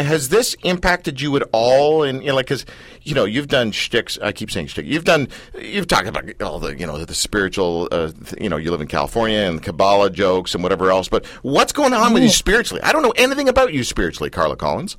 Has 0.00 0.28
this 0.28 0.54
impacted 0.64 1.20
you 1.20 1.36
at 1.36 1.44
all? 1.52 2.02
In, 2.02 2.20
in 2.22 2.34
like, 2.34 2.46
because 2.46 2.66
you 3.02 3.14
know, 3.14 3.24
you've 3.24 3.46
done 3.46 3.70
shticks. 3.70 4.18
I 4.20 4.32
keep 4.32 4.50
saying 4.50 4.66
shtick. 4.66 4.86
You've 4.86 5.04
done. 5.04 5.28
You've 5.56 5.86
talked 5.86 6.08
about 6.08 6.42
all 6.42 6.58
the, 6.58 6.76
you 6.76 6.84
know, 6.84 7.04
the 7.04 7.14
spiritual. 7.14 7.88
Uh, 7.92 8.10
you 8.40 8.48
know, 8.48 8.56
you 8.56 8.72
live 8.72 8.80
in 8.80 8.88
California 8.88 9.38
and 9.38 9.62
Kabbalah 9.62 10.10
jokes 10.10 10.54
and 10.54 10.64
whatever 10.64 10.90
else. 10.90 11.08
But 11.08 11.26
what's 11.42 11.72
going 11.72 11.92
on 11.94 12.12
with 12.12 12.24
you 12.24 12.28
spiritually? 12.28 12.82
I 12.82 12.92
don't 12.92 13.02
know 13.02 13.14
anything 13.16 13.48
about 13.48 13.72
you 13.72 13.84
spiritually, 13.84 14.30
Carla 14.30 14.56
Collins. 14.56 14.96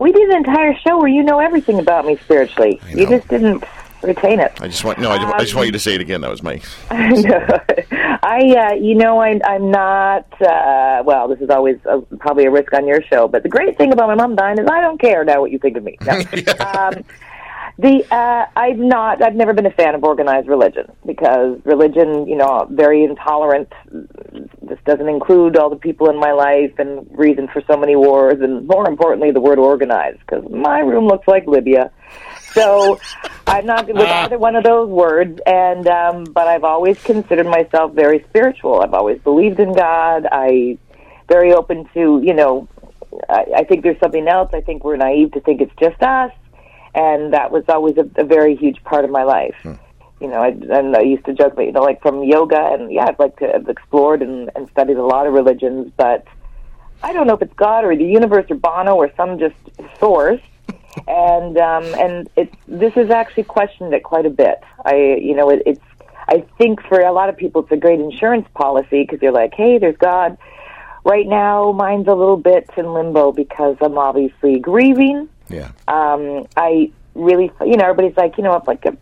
We 0.00 0.12
did 0.12 0.28
an 0.30 0.38
entire 0.38 0.74
show 0.84 0.98
where 0.98 1.08
you 1.08 1.22
know 1.22 1.38
everything 1.38 1.78
about 1.78 2.06
me 2.06 2.16
spiritually. 2.24 2.80
You 2.88 3.06
just 3.06 3.28
didn't 3.28 3.62
retain 4.02 4.40
it. 4.40 4.52
I 4.60 4.66
just 4.66 4.82
want 4.82 4.98
no. 4.98 5.10
I, 5.10 5.18
just- 5.18 5.34
I 5.34 5.40
just 5.40 5.54
want 5.54 5.66
you 5.66 5.72
to 5.72 5.78
say 5.78 5.94
it 5.94 6.00
again. 6.00 6.22
That 6.22 6.30
was 6.30 6.42
my. 6.42 6.60
I, 8.22 8.70
uh, 8.72 8.74
you 8.74 8.94
know, 8.94 9.20
I, 9.20 9.40
I'm 9.44 9.70
not. 9.70 10.26
Uh, 10.40 11.02
well, 11.04 11.28
this 11.28 11.40
is 11.40 11.50
always 11.50 11.76
a, 11.84 12.00
probably 12.18 12.44
a 12.46 12.50
risk 12.50 12.72
on 12.72 12.86
your 12.86 13.02
show, 13.02 13.28
but 13.28 13.42
the 13.42 13.48
great 13.48 13.76
thing 13.76 13.92
about 13.92 14.08
my 14.08 14.14
mom 14.14 14.36
dying 14.36 14.58
is 14.58 14.66
I 14.70 14.80
don't 14.80 15.00
care 15.00 15.24
now 15.24 15.40
what 15.40 15.50
you 15.50 15.58
think 15.58 15.76
of 15.76 15.84
me. 15.84 15.96
No. 16.02 16.12
um, 16.66 17.04
the 17.80 18.04
uh, 18.14 18.46
I'm 18.56 18.88
not. 18.88 19.22
I've 19.22 19.34
never 19.34 19.54
been 19.54 19.66
a 19.66 19.70
fan 19.70 19.94
of 19.94 20.04
organized 20.04 20.48
religion 20.48 20.92
because 21.06 21.58
religion, 21.64 22.26
you 22.26 22.36
know, 22.36 22.66
very 22.70 23.04
intolerant. 23.04 23.72
This 24.62 24.78
doesn't 24.84 25.08
include 25.08 25.56
all 25.56 25.70
the 25.70 25.76
people 25.76 26.10
in 26.10 26.18
my 26.18 26.32
life 26.32 26.78
and 26.78 27.06
reason 27.10 27.48
for 27.48 27.62
so 27.66 27.76
many 27.78 27.96
wars, 27.96 28.40
and 28.40 28.66
more 28.66 28.86
importantly, 28.88 29.30
the 29.30 29.40
word 29.40 29.58
organized 29.58 30.18
because 30.20 30.44
my 30.50 30.80
room 30.80 31.06
looks 31.06 31.26
like 31.26 31.46
Libya. 31.46 31.90
So 32.52 33.00
I'm 33.46 33.64
not 33.64 33.86
with 33.86 33.96
either 33.96 34.38
one 34.38 34.56
of 34.56 34.64
those 34.64 34.90
words, 34.90 35.40
and 35.46 35.86
um, 35.88 36.24
but 36.24 36.48
I've 36.48 36.64
always 36.64 37.02
considered 37.02 37.46
myself 37.46 37.94
very 37.94 38.24
spiritual. 38.28 38.82
I've 38.82 38.94
always 38.94 39.20
believed 39.22 39.58
in 39.58 39.72
God. 39.72 40.26
I 40.30 40.76
very 41.28 41.54
open 41.54 41.88
to 41.94 42.20
you 42.22 42.34
know. 42.34 42.68
I, 43.28 43.44
I 43.56 43.64
think 43.64 43.82
there's 43.84 43.98
something 44.00 44.28
else. 44.28 44.50
I 44.52 44.60
think 44.60 44.84
we're 44.84 44.96
naive 44.96 45.32
to 45.32 45.40
think 45.40 45.60
it's 45.60 45.72
just 45.80 46.00
us, 46.02 46.30
and 46.94 47.32
that 47.32 47.50
was 47.50 47.64
always 47.68 47.96
a, 47.96 48.08
a 48.20 48.24
very 48.24 48.56
huge 48.56 48.82
part 48.84 49.04
of 49.04 49.10
my 49.10 49.22
life. 49.22 49.56
You 50.20 50.28
know, 50.28 50.42
I, 50.42 50.48
and 50.48 50.94
I 50.94 51.00
used 51.00 51.24
to 51.24 51.32
joke, 51.32 51.54
about, 51.54 51.64
you 51.64 51.72
know, 51.72 51.82
like 51.82 52.02
from 52.02 52.22
yoga, 52.24 52.60
and 52.72 52.92
yeah, 52.92 53.06
I've 53.08 53.18
like 53.18 53.38
to 53.38 53.46
have 53.46 53.68
explored 53.68 54.20
and, 54.20 54.50
and 54.54 54.68
studied 54.70 54.98
a 54.98 55.04
lot 55.04 55.26
of 55.26 55.32
religions, 55.32 55.90
but 55.96 56.26
I 57.02 57.12
don't 57.12 57.26
know 57.26 57.34
if 57.34 57.42
it's 57.42 57.54
God 57.54 57.84
or 57.84 57.96
the 57.96 58.04
universe 58.04 58.46
or 58.50 58.56
Bono 58.56 58.96
or 58.96 59.10
some 59.16 59.38
just 59.38 59.56
source. 59.98 60.40
and 61.08 61.56
um, 61.56 61.84
and 61.94 62.28
it's 62.36 62.54
this 62.66 62.92
is 62.96 63.10
actually 63.10 63.44
questioned 63.44 63.94
it 63.94 64.02
quite 64.02 64.26
a 64.26 64.30
bit. 64.30 64.60
I 64.84 65.16
you 65.20 65.34
know 65.34 65.50
it, 65.50 65.62
it's 65.64 65.80
I 66.28 66.44
think 66.58 66.82
for 66.82 67.00
a 67.00 67.12
lot 67.12 67.28
of 67.28 67.36
people 67.36 67.62
it's 67.62 67.72
a 67.72 67.76
great 67.76 68.00
insurance 68.00 68.46
policy 68.54 69.02
because 69.02 69.20
you're 69.22 69.32
like, 69.32 69.54
hey, 69.54 69.78
there's 69.78 69.96
God. 69.96 70.36
Right 71.02 71.26
now, 71.26 71.72
mine's 71.72 72.08
a 72.08 72.14
little 72.14 72.36
bit 72.36 72.68
in 72.76 72.92
limbo 72.92 73.32
because 73.32 73.76
I'm 73.80 73.96
obviously 73.96 74.58
grieving. 74.58 75.30
Yeah. 75.50 75.72
Um, 75.88 76.46
I 76.56 76.90
really, 77.14 77.50
you 77.60 77.76
know, 77.76 77.84
everybody's 77.84 78.16
like, 78.16 78.38
you 78.38 78.44
know, 78.44 78.54
if 78.54 78.66
like 78.66 78.84
a, 78.86 78.96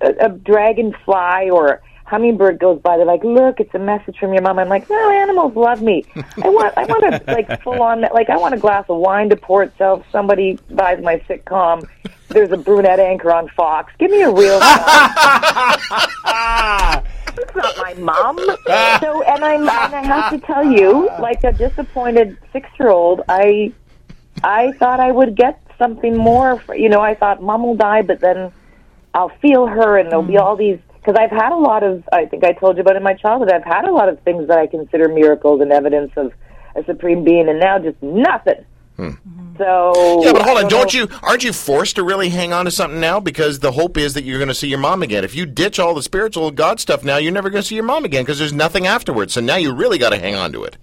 a, 0.00 0.26
a 0.26 0.28
dragonfly 0.30 1.50
or 1.50 1.82
hummingbird 2.04 2.58
goes 2.58 2.80
by, 2.80 2.96
they're 2.96 3.06
like, 3.06 3.24
look, 3.24 3.60
it's 3.60 3.74
a 3.74 3.78
message 3.78 4.18
from 4.18 4.32
your 4.32 4.42
mom. 4.42 4.58
I'm 4.58 4.68
like, 4.68 4.88
no, 4.88 5.10
animals 5.10 5.54
love 5.54 5.82
me. 5.82 6.04
I 6.42 6.48
want, 6.48 6.76
I 6.76 6.84
want 6.84 7.04
a 7.04 7.22
like 7.26 7.62
full 7.62 7.82
on, 7.82 8.02
like 8.12 8.30
I 8.30 8.36
want 8.36 8.54
a 8.54 8.58
glass 8.58 8.86
of 8.88 8.98
wine 8.98 9.28
to 9.30 9.36
pour 9.36 9.62
itself. 9.62 10.04
Somebody 10.10 10.58
buys 10.70 11.02
my 11.02 11.18
sitcom. 11.28 11.86
There's 12.28 12.50
a 12.50 12.56
brunette 12.56 13.00
anchor 13.00 13.32
on 13.32 13.48
Fox. 13.50 13.92
Give 13.98 14.10
me 14.10 14.22
a 14.22 14.30
real. 14.30 14.60
It's 17.38 17.54
not 17.54 17.76
my 17.76 17.94
mom. 17.94 18.38
So, 19.00 19.22
and 19.22 19.44
I'm, 19.44 19.60
and 19.60 19.68
I 19.68 20.04
have 20.04 20.32
to 20.32 20.38
tell 20.46 20.64
you, 20.64 21.08
like 21.20 21.44
a 21.44 21.52
disappointed 21.52 22.36
six-year-old, 22.52 23.22
I, 23.28 23.72
I 24.42 24.72
thought 24.72 25.00
I 25.00 25.12
would 25.12 25.36
get 25.36 25.60
something 25.78 26.16
more. 26.16 26.60
For, 26.60 26.74
you 26.74 26.88
know, 26.88 27.00
I 27.00 27.14
thought 27.14 27.42
mom 27.42 27.62
will 27.62 27.76
die, 27.76 28.02
but 28.02 28.20
then 28.20 28.52
I'll 29.14 29.32
feel 29.40 29.66
her, 29.66 29.98
and 29.98 30.10
there'll 30.10 30.24
be 30.24 30.34
mm. 30.34 30.40
all 30.40 30.56
these. 30.56 30.78
Because 30.94 31.16
I've 31.20 31.30
had 31.30 31.52
a 31.52 31.56
lot 31.56 31.84
of, 31.84 32.02
I 32.12 32.26
think 32.26 32.42
I 32.42 32.52
told 32.52 32.76
you 32.76 32.82
about 32.82 32.96
in 32.96 33.02
my 33.02 33.14
childhood. 33.14 33.52
I've 33.52 33.64
had 33.64 33.84
a 33.84 33.92
lot 33.92 34.08
of 34.08 34.20
things 34.22 34.48
that 34.48 34.58
I 34.58 34.66
consider 34.66 35.08
miracles 35.08 35.60
and 35.60 35.70
evidence 35.70 36.10
of 36.16 36.32
a 36.74 36.84
supreme 36.84 37.22
being, 37.22 37.48
and 37.48 37.60
now 37.60 37.78
just 37.78 38.02
nothing. 38.02 38.64
Hmm. 38.96 39.10
So 39.58 40.22
Yeah, 40.22 40.32
but 40.32 40.42
hold 40.42 40.58
on. 40.58 40.64
don't 40.64 40.70
Don't 40.70 40.94
you? 40.94 41.08
Aren't 41.22 41.44
you 41.44 41.52
forced 41.52 41.96
to 41.96 42.02
really 42.02 42.28
hang 42.28 42.52
on 42.52 42.64
to 42.64 42.70
something 42.70 43.00
now? 43.00 43.20
Because 43.20 43.60
the 43.60 43.72
hope 43.72 43.96
is 43.96 44.14
that 44.14 44.24
you're 44.24 44.38
going 44.38 44.48
to 44.48 44.54
see 44.54 44.68
your 44.68 44.78
mom 44.78 45.02
again. 45.02 45.24
If 45.24 45.34
you 45.34 45.46
ditch 45.46 45.78
all 45.78 45.94
the 45.94 46.02
spiritual 46.02 46.50
God 46.50 46.80
stuff 46.80 47.04
now, 47.04 47.16
you're 47.16 47.32
never 47.32 47.50
going 47.50 47.62
to 47.62 47.68
see 47.68 47.74
your 47.74 47.84
mom 47.84 48.04
again 48.04 48.22
because 48.22 48.38
there's 48.38 48.52
nothing 48.52 48.86
afterwards. 48.86 49.32
So 49.32 49.40
now 49.40 49.56
you 49.56 49.72
really 49.72 49.98
got 49.98 50.10
to 50.10 50.18
hang 50.18 50.34
on 50.34 50.52
to 50.52 50.64
it. 50.64 50.76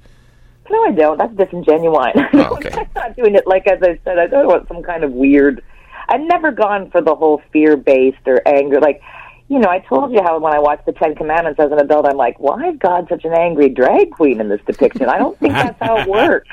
No, 0.73 0.83
I 0.85 0.91
don't. 0.91 1.17
That's 1.19 1.33
disingenuine. 1.33 2.29
Oh, 2.33 2.55
okay. 2.55 2.79
I'm 2.79 2.89
not 2.95 3.15
doing 3.15 3.35
it 3.35 3.45
like 3.45 3.67
as 3.67 3.79
I 3.83 3.99
said. 4.03 4.17
I 4.17 4.25
don't 4.25 4.47
want 4.47 4.67
some 4.67 4.81
kind 4.81 5.03
of 5.03 5.11
weird. 5.11 5.63
I've 6.09 6.21
never 6.21 6.51
gone 6.51 6.89
for 6.89 6.99
the 6.99 7.13
whole 7.13 7.41
fear-based 7.51 8.25
or 8.25 8.41
anger. 8.47 8.81
Like, 8.81 8.99
you 9.49 9.59
know, 9.59 9.69
I 9.69 9.79
told 9.79 10.11
you 10.11 10.19
how 10.23 10.39
when 10.39 10.51
I 10.51 10.59
watched 10.59 10.87
the 10.87 10.91
Ten 10.93 11.13
Commandments 11.13 11.59
as 11.59 11.71
an 11.71 11.79
adult, 11.79 12.07
I'm 12.07 12.17
like, 12.17 12.39
why 12.39 12.69
is 12.69 12.77
God 12.79 13.05
such 13.07 13.23
an 13.23 13.33
angry 13.33 13.69
drag 13.69 14.09
queen 14.11 14.41
in 14.41 14.49
this 14.49 14.61
depiction? 14.65 15.07
I 15.07 15.19
don't 15.19 15.39
think 15.39 15.53
that's 15.53 15.79
how 15.79 15.97
it 15.97 16.07
works. 16.19 16.49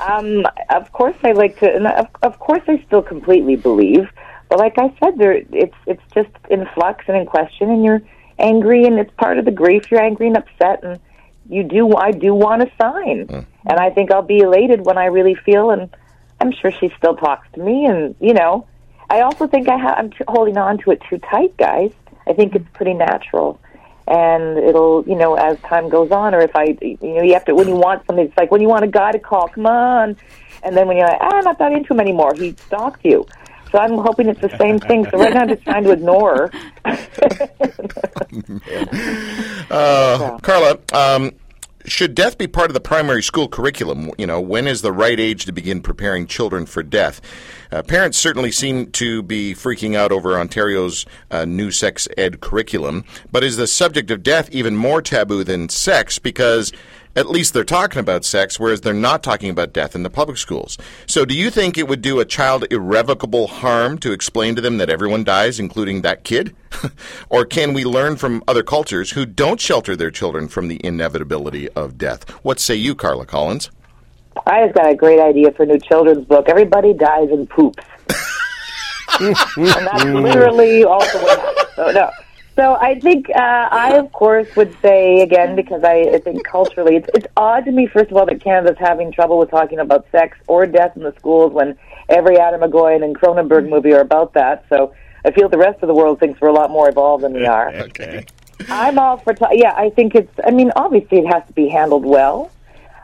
Um, 0.00 0.44
of 0.70 0.90
course, 0.92 1.16
I 1.22 1.30
like 1.32 1.58
to, 1.60 1.72
and 1.72 1.86
of, 1.86 2.08
of 2.22 2.38
course, 2.40 2.62
I 2.66 2.82
still 2.86 3.02
completely 3.02 3.54
believe. 3.54 4.08
But 4.48 4.58
like 4.58 4.76
I 4.76 4.92
said, 5.00 5.18
there, 5.18 5.32
it's 5.32 5.74
it's 5.86 6.02
just 6.12 6.30
in 6.50 6.66
flux 6.74 7.04
and 7.06 7.16
in 7.16 7.26
question, 7.26 7.70
and 7.70 7.84
you're 7.84 8.02
angry, 8.40 8.84
and 8.84 8.98
it's 8.98 9.10
part 9.18 9.38
of 9.38 9.44
the 9.44 9.52
grief. 9.52 9.90
You're 9.90 10.02
angry 10.02 10.26
and 10.26 10.36
upset, 10.36 10.82
and 10.82 11.00
you 11.48 11.62
do. 11.64 11.96
I 11.96 12.10
do 12.12 12.34
want 12.34 12.62
to 12.62 12.70
sign, 12.80 13.26
and 13.66 13.78
I 13.80 13.90
think 13.90 14.10
I'll 14.10 14.22
be 14.22 14.40
elated 14.40 14.84
when 14.84 14.98
I 14.98 15.06
really 15.06 15.34
feel. 15.34 15.70
And 15.70 15.90
I'm 16.40 16.52
sure 16.52 16.70
she 16.70 16.92
still 16.98 17.16
talks 17.16 17.48
to 17.54 17.62
me, 17.62 17.86
and 17.86 18.14
you 18.20 18.34
know, 18.34 18.66
I 19.08 19.20
also 19.20 19.46
think 19.46 19.68
I 19.68 19.78
ha- 19.78 19.94
I'm 19.96 20.10
t- 20.10 20.24
holding 20.28 20.58
on 20.58 20.78
to 20.78 20.90
it 20.90 21.02
too 21.08 21.18
tight, 21.18 21.56
guys. 21.56 21.92
I 22.28 22.32
think 22.32 22.54
it's 22.54 22.68
pretty 22.74 22.94
natural, 22.94 23.60
and 24.08 24.58
it'll, 24.58 25.04
you 25.06 25.14
know, 25.14 25.34
as 25.34 25.58
time 25.60 25.88
goes 25.88 26.10
on, 26.10 26.34
or 26.34 26.40
if 26.40 26.54
I, 26.54 26.76
you 26.80 26.98
know, 27.00 27.22
you 27.22 27.32
have 27.34 27.44
to 27.46 27.54
when 27.54 27.68
you 27.68 27.76
want 27.76 28.04
something, 28.06 28.26
it's 28.26 28.36
like 28.36 28.50
when 28.50 28.60
you 28.60 28.68
want 28.68 28.84
a 28.84 28.88
guy 28.88 29.12
to 29.12 29.18
call, 29.18 29.48
come 29.48 29.66
on, 29.66 30.16
and 30.62 30.76
then 30.76 30.88
when 30.88 30.96
you're 30.96 31.06
like, 31.06 31.20
ah, 31.20 31.36
I'm 31.36 31.44
not 31.44 31.58
that 31.58 31.72
into 31.72 31.92
him 31.92 32.00
anymore, 32.00 32.34
he 32.34 32.56
stalked 32.66 33.04
you. 33.04 33.26
So 33.76 33.82
I'm 33.82 33.98
hoping 33.98 34.30
it's 34.30 34.40
the 34.40 34.56
same 34.56 34.78
thing. 34.78 35.04
So 35.10 35.18
right 35.18 35.34
now 35.34 35.42
I'm 35.42 35.48
just 35.48 35.62
trying 35.62 35.84
to 35.84 35.92
ignore. 35.92 36.50
Uh, 39.68 40.38
Carla, 40.38 40.78
um, 40.92 41.32
should 41.84 42.14
death 42.14 42.38
be 42.38 42.46
part 42.46 42.70
of 42.70 42.74
the 42.74 42.80
primary 42.80 43.22
school 43.22 43.48
curriculum? 43.48 44.12
You 44.16 44.26
know, 44.26 44.40
when 44.40 44.68
is 44.68 44.80
the 44.80 44.92
right 44.92 45.18
age 45.18 45.44
to 45.46 45.52
begin 45.52 45.82
preparing 45.82 46.26
children 46.28 46.66
for 46.66 46.84
death? 46.84 47.20
Uh, 47.72 47.82
parents 47.82 48.16
certainly 48.16 48.52
seem 48.52 48.92
to 48.92 49.22
be 49.22 49.54
freaking 49.54 49.96
out 49.96 50.12
over 50.12 50.38
Ontario's 50.38 51.04
uh, 51.32 51.44
new 51.44 51.72
sex 51.72 52.06
ed 52.16 52.40
curriculum, 52.40 53.04
but 53.32 53.42
is 53.42 53.56
the 53.56 53.66
subject 53.66 54.10
of 54.12 54.22
death 54.22 54.48
even 54.52 54.76
more 54.76 55.02
taboo 55.02 55.42
than 55.42 55.68
sex? 55.68 56.20
Because 56.20 56.72
at 57.16 57.30
least 57.30 57.54
they're 57.54 57.64
talking 57.64 57.98
about 57.98 58.24
sex, 58.24 58.60
whereas 58.60 58.82
they're 58.82 58.92
not 58.92 59.22
talking 59.22 59.50
about 59.50 59.72
death 59.72 59.94
in 59.94 60.02
the 60.02 60.10
public 60.10 60.36
schools. 60.36 60.76
So, 61.06 61.24
do 61.24 61.34
you 61.34 61.50
think 61.50 61.78
it 61.78 61.88
would 61.88 62.02
do 62.02 62.20
a 62.20 62.24
child 62.24 62.66
irrevocable 62.70 63.46
harm 63.46 63.98
to 63.98 64.12
explain 64.12 64.54
to 64.54 64.60
them 64.60 64.76
that 64.76 64.90
everyone 64.90 65.24
dies, 65.24 65.58
including 65.58 66.02
that 66.02 66.22
kid? 66.22 66.54
or 67.30 67.44
can 67.46 67.72
we 67.72 67.84
learn 67.84 68.16
from 68.16 68.44
other 68.46 68.62
cultures 68.62 69.12
who 69.12 69.24
don't 69.24 69.60
shelter 69.60 69.96
their 69.96 70.10
children 70.10 70.46
from 70.46 70.68
the 70.68 70.80
inevitability 70.84 71.68
of 71.70 71.96
death? 71.96 72.28
What 72.44 72.60
say 72.60 72.74
you, 72.76 72.94
Carla 72.94 73.24
Collins? 73.24 73.70
I 74.46 74.64
just 74.64 74.74
got 74.74 74.90
a 74.90 74.94
great 74.94 75.18
idea 75.18 75.50
for 75.52 75.62
a 75.62 75.66
new 75.66 75.78
children's 75.78 76.26
book. 76.26 76.48
Everybody 76.48 76.92
dies 76.92 77.30
and 77.30 77.48
poops. 77.48 77.82
and 79.20 79.34
that's 79.64 80.04
literally 80.04 80.84
also 80.84 81.22
what 81.22 81.38
happens. 81.40 81.74
So, 81.74 81.90
no. 81.92 82.10
So 82.56 82.74
I 82.74 82.98
think 82.98 83.28
uh, 83.28 83.68
I, 83.70 83.98
of 83.98 84.10
course, 84.12 84.48
would 84.56 84.74
say 84.80 85.20
again 85.20 85.56
because 85.56 85.84
I, 85.84 86.00
I 86.14 86.18
think 86.18 86.42
culturally 86.44 86.96
it's 86.96 87.08
it's 87.14 87.26
odd 87.36 87.66
to 87.66 87.70
me. 87.70 87.86
First 87.86 88.10
of 88.10 88.16
all, 88.16 88.24
that 88.24 88.42
Canada's 88.42 88.78
having 88.78 89.12
trouble 89.12 89.38
with 89.38 89.50
talking 89.50 89.78
about 89.78 90.06
sex 90.10 90.38
or 90.48 90.66
death 90.66 90.96
in 90.96 91.02
the 91.02 91.12
schools 91.18 91.52
when 91.52 91.76
every 92.08 92.38
Atom 92.38 92.62
Egoyan 92.62 93.04
and 93.04 93.14
Cronenberg 93.14 93.68
movie 93.68 93.92
are 93.92 94.00
about 94.00 94.32
that. 94.32 94.64
So 94.70 94.94
I 95.22 95.32
feel 95.32 95.50
the 95.50 95.58
rest 95.58 95.82
of 95.82 95.88
the 95.88 95.94
world 95.94 96.18
thinks 96.18 96.40
we're 96.40 96.48
a 96.48 96.54
lot 96.54 96.70
more 96.70 96.88
evolved 96.88 97.24
than 97.24 97.34
we 97.34 97.44
are. 97.44 97.68
Okay. 97.74 98.24
I'm 98.70 98.98
all 98.98 99.18
for. 99.18 99.34
Ta- 99.34 99.50
yeah, 99.52 99.74
I 99.76 99.90
think 99.90 100.14
it's. 100.14 100.32
I 100.42 100.50
mean, 100.50 100.72
obviously, 100.76 101.18
it 101.18 101.26
has 101.26 101.46
to 101.48 101.52
be 101.52 101.68
handled 101.68 102.06
well. 102.06 102.50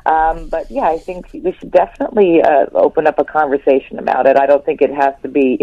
Um, 0.06 0.48
but 0.48 0.70
yeah, 0.70 0.88
I 0.88 0.98
think 0.98 1.30
we 1.34 1.52
should 1.52 1.70
definitely 1.70 2.42
uh, 2.42 2.66
open 2.72 3.06
up 3.06 3.18
a 3.18 3.24
conversation 3.24 3.98
about 3.98 4.26
it. 4.26 4.38
I 4.38 4.46
don't 4.46 4.64
think 4.64 4.80
it 4.80 4.92
has 4.94 5.14
to 5.22 5.28
be 5.28 5.60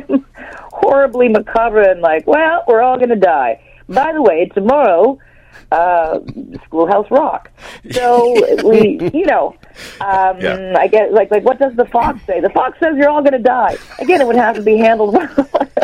horribly 0.72 1.28
macabre 1.28 1.82
and 1.82 2.00
like, 2.00 2.26
well, 2.26 2.64
we're 2.66 2.82
all 2.82 2.96
going 2.96 3.10
to 3.10 3.16
die. 3.16 3.60
By 3.88 4.12
the 4.12 4.22
way, 4.22 4.50
tomorrow, 4.54 5.18
uh, 5.70 6.20
Schoolhouse 6.64 7.10
Rock. 7.10 7.50
So 7.90 8.34
we, 8.68 9.10
you 9.12 9.26
know, 9.26 9.54
um, 10.00 10.40
Yeah. 10.40 10.74
I 10.76 10.86
get 10.86 11.12
like, 11.12 11.30
like, 11.30 11.44
what 11.44 11.58
does 11.58 11.74
the 11.76 11.84
fox 11.86 12.20
say? 12.26 12.40
The 12.40 12.50
fox 12.50 12.78
says 12.78 12.96
you're 12.96 13.08
all 13.08 13.22
going 13.22 13.32
to 13.32 13.38
die. 13.38 13.76
Again, 13.98 14.20
it 14.20 14.26
would 14.26 14.36
have 14.36 14.56
to 14.56 14.62
be 14.62 14.76
handled 14.76 15.14
well. 15.14 15.48
but 15.52 15.78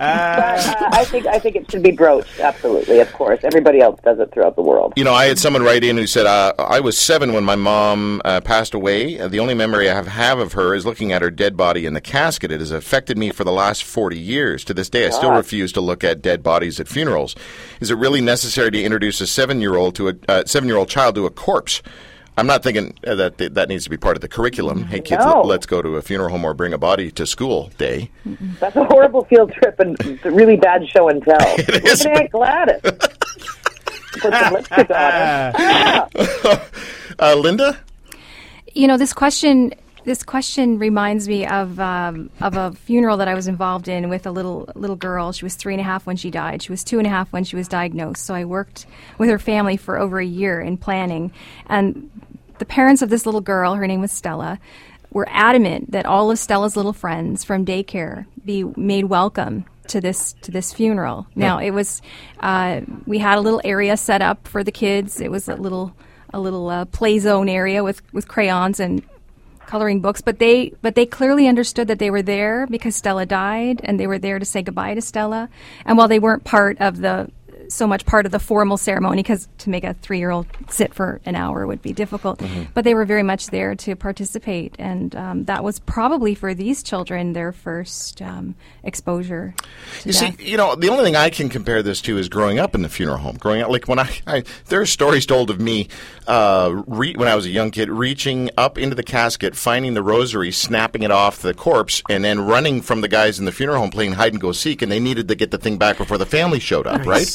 uh, 0.00 0.88
I 0.92 1.04
think 1.06 1.26
I 1.26 1.38
think 1.38 1.56
it 1.56 1.70
should 1.70 1.82
be 1.82 1.90
broached. 1.90 2.40
Absolutely, 2.40 3.00
of 3.00 3.12
course. 3.12 3.40
Everybody 3.42 3.80
else 3.80 4.00
does 4.04 4.18
it 4.18 4.32
throughout 4.32 4.56
the 4.56 4.62
world. 4.62 4.92
You 4.96 5.04
know, 5.04 5.14
I 5.14 5.26
had 5.26 5.38
someone 5.38 5.62
write 5.62 5.84
in 5.84 5.96
who 5.96 6.06
said, 6.06 6.26
uh, 6.26 6.54
I 6.58 6.80
was 6.80 6.98
seven 6.98 7.32
when 7.32 7.44
my 7.44 7.56
mom 7.56 8.20
uh, 8.24 8.40
passed 8.40 8.74
away. 8.74 9.18
Uh, 9.18 9.28
the 9.28 9.40
only 9.40 9.54
memory 9.54 9.88
I 9.90 9.94
have, 9.94 10.06
have 10.08 10.38
of 10.38 10.52
her 10.54 10.74
is 10.74 10.86
looking 10.86 11.12
at 11.12 11.22
her 11.22 11.30
dead 11.30 11.56
body 11.56 11.86
in 11.86 11.94
the 11.94 12.00
casket. 12.00 12.50
It 12.50 12.60
has 12.60 12.70
affected 12.70 13.18
me 13.18 13.30
for 13.30 13.44
the 13.44 13.52
last 13.52 13.84
40 13.84 14.18
years. 14.18 14.64
To 14.64 14.74
this 14.74 14.88
day, 14.88 15.06
I 15.06 15.10
still 15.10 15.30
God. 15.30 15.36
refuse 15.36 15.72
to 15.72 15.80
look 15.80 16.04
at 16.04 16.22
dead 16.22 16.42
bodies 16.42 16.80
at 16.80 16.88
funerals. 16.88 17.34
Is 17.80 17.90
it 17.90 17.96
really 17.96 18.20
necessary 18.20 18.70
to 18.70 18.82
introduce 18.82 19.20
a 19.20 19.26
seven 19.26 19.60
year 19.60 19.76
old 19.76 19.94
to 19.96 20.08
a 20.08 20.14
uh, 20.28 20.44
seven 20.46 20.68
year 20.68 20.76
old 20.76 20.88
child 20.88 21.14
to 21.16 21.26
a 21.26 21.30
corpse? 21.30 21.82
I'm 22.40 22.46
not 22.46 22.62
thinking 22.62 22.96
uh, 23.06 23.16
that 23.16 23.36
that 23.36 23.68
needs 23.68 23.84
to 23.84 23.90
be 23.90 23.98
part 23.98 24.16
of 24.16 24.22
the 24.22 24.28
curriculum. 24.28 24.84
Hey, 24.84 25.00
kids, 25.00 25.22
No. 25.22 25.42
let, 25.42 25.46
let's 25.46 25.66
go 25.66 25.82
to 25.82 25.96
a 25.96 26.02
funeral 26.02 26.30
home 26.30 26.42
or 26.42 26.54
bring 26.54 26.72
a 26.72 26.78
body 26.78 27.10
to 27.10 27.26
school 27.26 27.70
day. 27.76 28.10
That's 28.58 28.74
a 28.76 28.84
horrible 28.84 29.26
field 29.26 29.52
trip 29.52 29.78
and 29.78 29.94
it's 30.00 30.24
a 30.24 30.30
really 30.30 30.56
bad 30.56 30.88
show 30.88 31.10
and 31.10 31.22
tell. 31.22 31.36
Look 31.58 31.84
is, 31.84 32.06
at 32.06 32.16
Aunt 32.16 32.30
Gladys. 32.30 32.80
Put 32.82 34.32
some 34.32 34.54
lipstick 34.54 34.90
on. 34.90 34.96
Ah. 34.96 36.66
Uh, 37.18 37.34
Linda? 37.34 37.78
You 38.72 38.86
know, 38.86 38.96
this 38.96 39.12
question 39.12 39.74
this 40.04 40.22
question 40.22 40.78
reminds 40.78 41.28
me 41.28 41.46
of 41.46 41.78
um, 41.78 42.30
of 42.40 42.56
a 42.56 42.72
funeral 42.72 43.18
that 43.18 43.28
I 43.28 43.34
was 43.34 43.46
involved 43.46 43.88
in 43.88 44.08
with 44.08 44.26
a 44.26 44.30
little 44.30 44.70
little 44.74 44.96
girl. 44.96 45.32
She 45.32 45.44
was 45.44 45.54
three 45.56 45.74
and 45.74 45.80
a 45.80 45.84
half 45.84 46.06
when 46.06 46.16
she 46.16 46.30
died. 46.30 46.62
She 46.62 46.72
was 46.72 46.82
two 46.82 46.98
and 46.98 47.06
a 47.06 47.10
half 47.10 47.32
when 47.32 47.44
she 47.44 47.56
was 47.56 47.68
diagnosed. 47.68 48.24
So 48.24 48.34
I 48.34 48.44
worked 48.44 48.86
with 49.18 49.28
her 49.28 49.38
family 49.38 49.76
for 49.76 49.98
over 49.98 50.18
a 50.18 50.24
year 50.24 50.60
in 50.60 50.78
planning, 50.78 51.32
and 51.66 52.10
the 52.60 52.64
parents 52.66 53.02
of 53.02 53.08
this 53.08 53.26
little 53.26 53.40
girl, 53.40 53.74
her 53.74 53.86
name 53.86 54.00
was 54.00 54.12
Stella, 54.12 54.60
were 55.10 55.26
adamant 55.28 55.90
that 55.90 56.06
all 56.06 56.30
of 56.30 56.38
Stella's 56.38 56.76
little 56.76 56.92
friends 56.92 57.42
from 57.42 57.66
daycare 57.66 58.26
be 58.44 58.62
made 58.76 59.06
welcome 59.06 59.64
to 59.88 60.00
this 60.00 60.34
to 60.42 60.52
this 60.52 60.72
funeral. 60.72 61.26
Now 61.34 61.58
it 61.58 61.72
was 61.72 62.00
uh, 62.38 62.82
we 63.06 63.18
had 63.18 63.38
a 63.38 63.40
little 63.40 63.60
area 63.64 63.96
set 63.96 64.22
up 64.22 64.46
for 64.46 64.62
the 64.62 64.70
kids. 64.70 65.20
It 65.20 65.30
was 65.30 65.48
a 65.48 65.56
little 65.56 65.92
a 66.32 66.38
little 66.38 66.68
uh, 66.68 66.84
play 66.84 67.18
zone 67.18 67.48
area 67.48 67.82
with 67.82 68.02
with 68.12 68.28
crayons 68.28 68.78
and 68.78 69.02
coloring 69.66 70.00
books, 70.00 70.20
but 70.20 70.38
they 70.38 70.72
but 70.82 70.94
they 70.94 71.06
clearly 71.06 71.48
understood 71.48 71.88
that 71.88 71.98
they 71.98 72.10
were 72.10 72.22
there 72.22 72.66
because 72.68 72.94
Stella 72.94 73.26
died, 73.26 73.80
and 73.82 73.98
they 73.98 74.06
were 74.06 74.18
there 74.18 74.38
to 74.38 74.44
say 74.44 74.62
goodbye 74.62 74.94
to 74.94 75.00
Stella. 75.00 75.48
And 75.84 75.98
while 75.98 76.08
they 76.08 76.18
weren't 76.18 76.44
part 76.44 76.78
of 76.80 77.00
the 77.00 77.30
so 77.70 77.86
much 77.86 78.04
part 78.04 78.26
of 78.26 78.32
the 78.32 78.38
formal 78.38 78.76
ceremony, 78.76 79.22
because 79.22 79.48
to 79.58 79.70
make 79.70 79.84
a 79.84 79.94
three 79.94 80.18
year 80.18 80.30
old 80.30 80.46
sit 80.68 80.92
for 80.92 81.20
an 81.24 81.34
hour 81.34 81.66
would 81.66 81.82
be 81.82 81.92
difficult, 81.92 82.42
but 82.74 82.84
they 82.84 82.94
were 82.94 83.04
very 83.04 83.22
much 83.22 83.46
there 83.48 83.74
to 83.76 83.96
participate, 83.96 84.74
and 84.78 85.14
um, 85.16 85.44
that 85.44 85.64
was 85.64 85.78
probably 85.78 86.34
for 86.34 86.54
these 86.54 86.82
children 86.82 87.32
their 87.32 87.52
first 87.52 88.20
um, 88.20 88.54
exposure. 88.82 89.54
To 90.00 90.08
You 90.08 90.12
see, 90.12 90.34
you 90.38 90.56
know, 90.56 90.74
the 90.74 90.88
only 90.88 91.04
thing 91.04 91.16
I 91.16 91.30
can 91.30 91.48
compare 91.48 91.82
this 91.82 92.00
to 92.02 92.18
is 92.18 92.28
growing 92.28 92.58
up 92.58 92.74
in 92.74 92.82
the 92.82 92.88
funeral 92.88 93.18
home. 93.18 93.36
Growing 93.36 93.62
up, 93.62 93.70
like 93.70 93.88
when 93.88 93.98
I, 93.98 94.10
I 94.26 94.44
there 94.66 94.80
are 94.80 94.86
stories 94.86 95.26
told 95.26 95.50
of 95.50 95.60
me 95.60 95.88
uh, 96.26 96.82
re, 96.86 97.14
when 97.14 97.28
I 97.28 97.34
was 97.34 97.46
a 97.46 97.50
young 97.50 97.70
kid, 97.70 97.88
reaching 97.88 98.50
up 98.58 98.78
into 98.78 98.94
the 98.94 99.02
casket, 99.02 99.56
finding 99.56 99.94
the 99.94 100.02
rosary, 100.02 100.52
snapping 100.52 101.02
it 101.02 101.10
off 101.10 101.40
the 101.40 101.54
corpse, 101.54 102.02
and 102.08 102.24
then 102.24 102.40
running 102.40 102.82
from 102.82 103.00
the 103.00 103.08
guys 103.08 103.38
in 103.38 103.44
the 103.44 103.52
funeral 103.52 103.78
home 103.78 103.90
playing 103.90 104.12
hide 104.12 104.32
and 104.32 104.40
go 104.40 104.52
seek, 104.52 104.82
and 104.82 104.90
they 104.90 105.00
needed 105.00 105.28
to 105.28 105.34
get 105.34 105.50
the 105.50 105.58
thing 105.58 105.78
back 105.78 105.96
before 105.96 106.18
the 106.18 106.26
family 106.26 106.58
showed 106.58 106.86
up, 106.86 107.06
right? 107.06 107.34